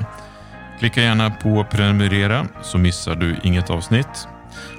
Klicka 0.78 1.02
gärna 1.02 1.30
på 1.30 1.66
prenumerera 1.70 2.46
så 2.62 2.78
missar 2.78 3.14
du 3.14 3.36
inget 3.42 3.70
avsnitt. 3.70 4.28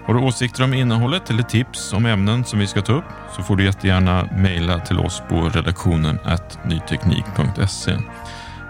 Har 0.05 0.13
du 0.13 0.19
åsikter 0.19 0.63
om 0.63 0.73
innehållet 0.73 1.29
eller 1.29 1.43
tips 1.43 1.93
om 1.93 2.05
ämnen 2.05 2.45
som 2.45 2.59
vi 2.59 2.67
ska 2.67 2.81
ta 2.81 2.93
upp 2.93 3.05
så 3.36 3.43
får 3.43 3.55
du 3.55 3.63
jättegärna 3.63 4.27
mejla 4.31 4.79
till 4.79 4.99
oss 4.99 5.21
på 5.29 5.49
redaktionen 5.49 6.19
nyteknik.se. 6.65 7.97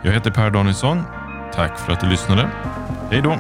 Jag 0.04 0.12
heter 0.12 0.32
Per 0.32 0.50
Danielsson. 0.50 1.04
Tack 1.54 1.80
för 1.80 1.94
att 1.94 2.02
du 2.02 2.10
lyssnade. 2.10 2.50
Hej 3.12 3.22
då! 3.22 3.38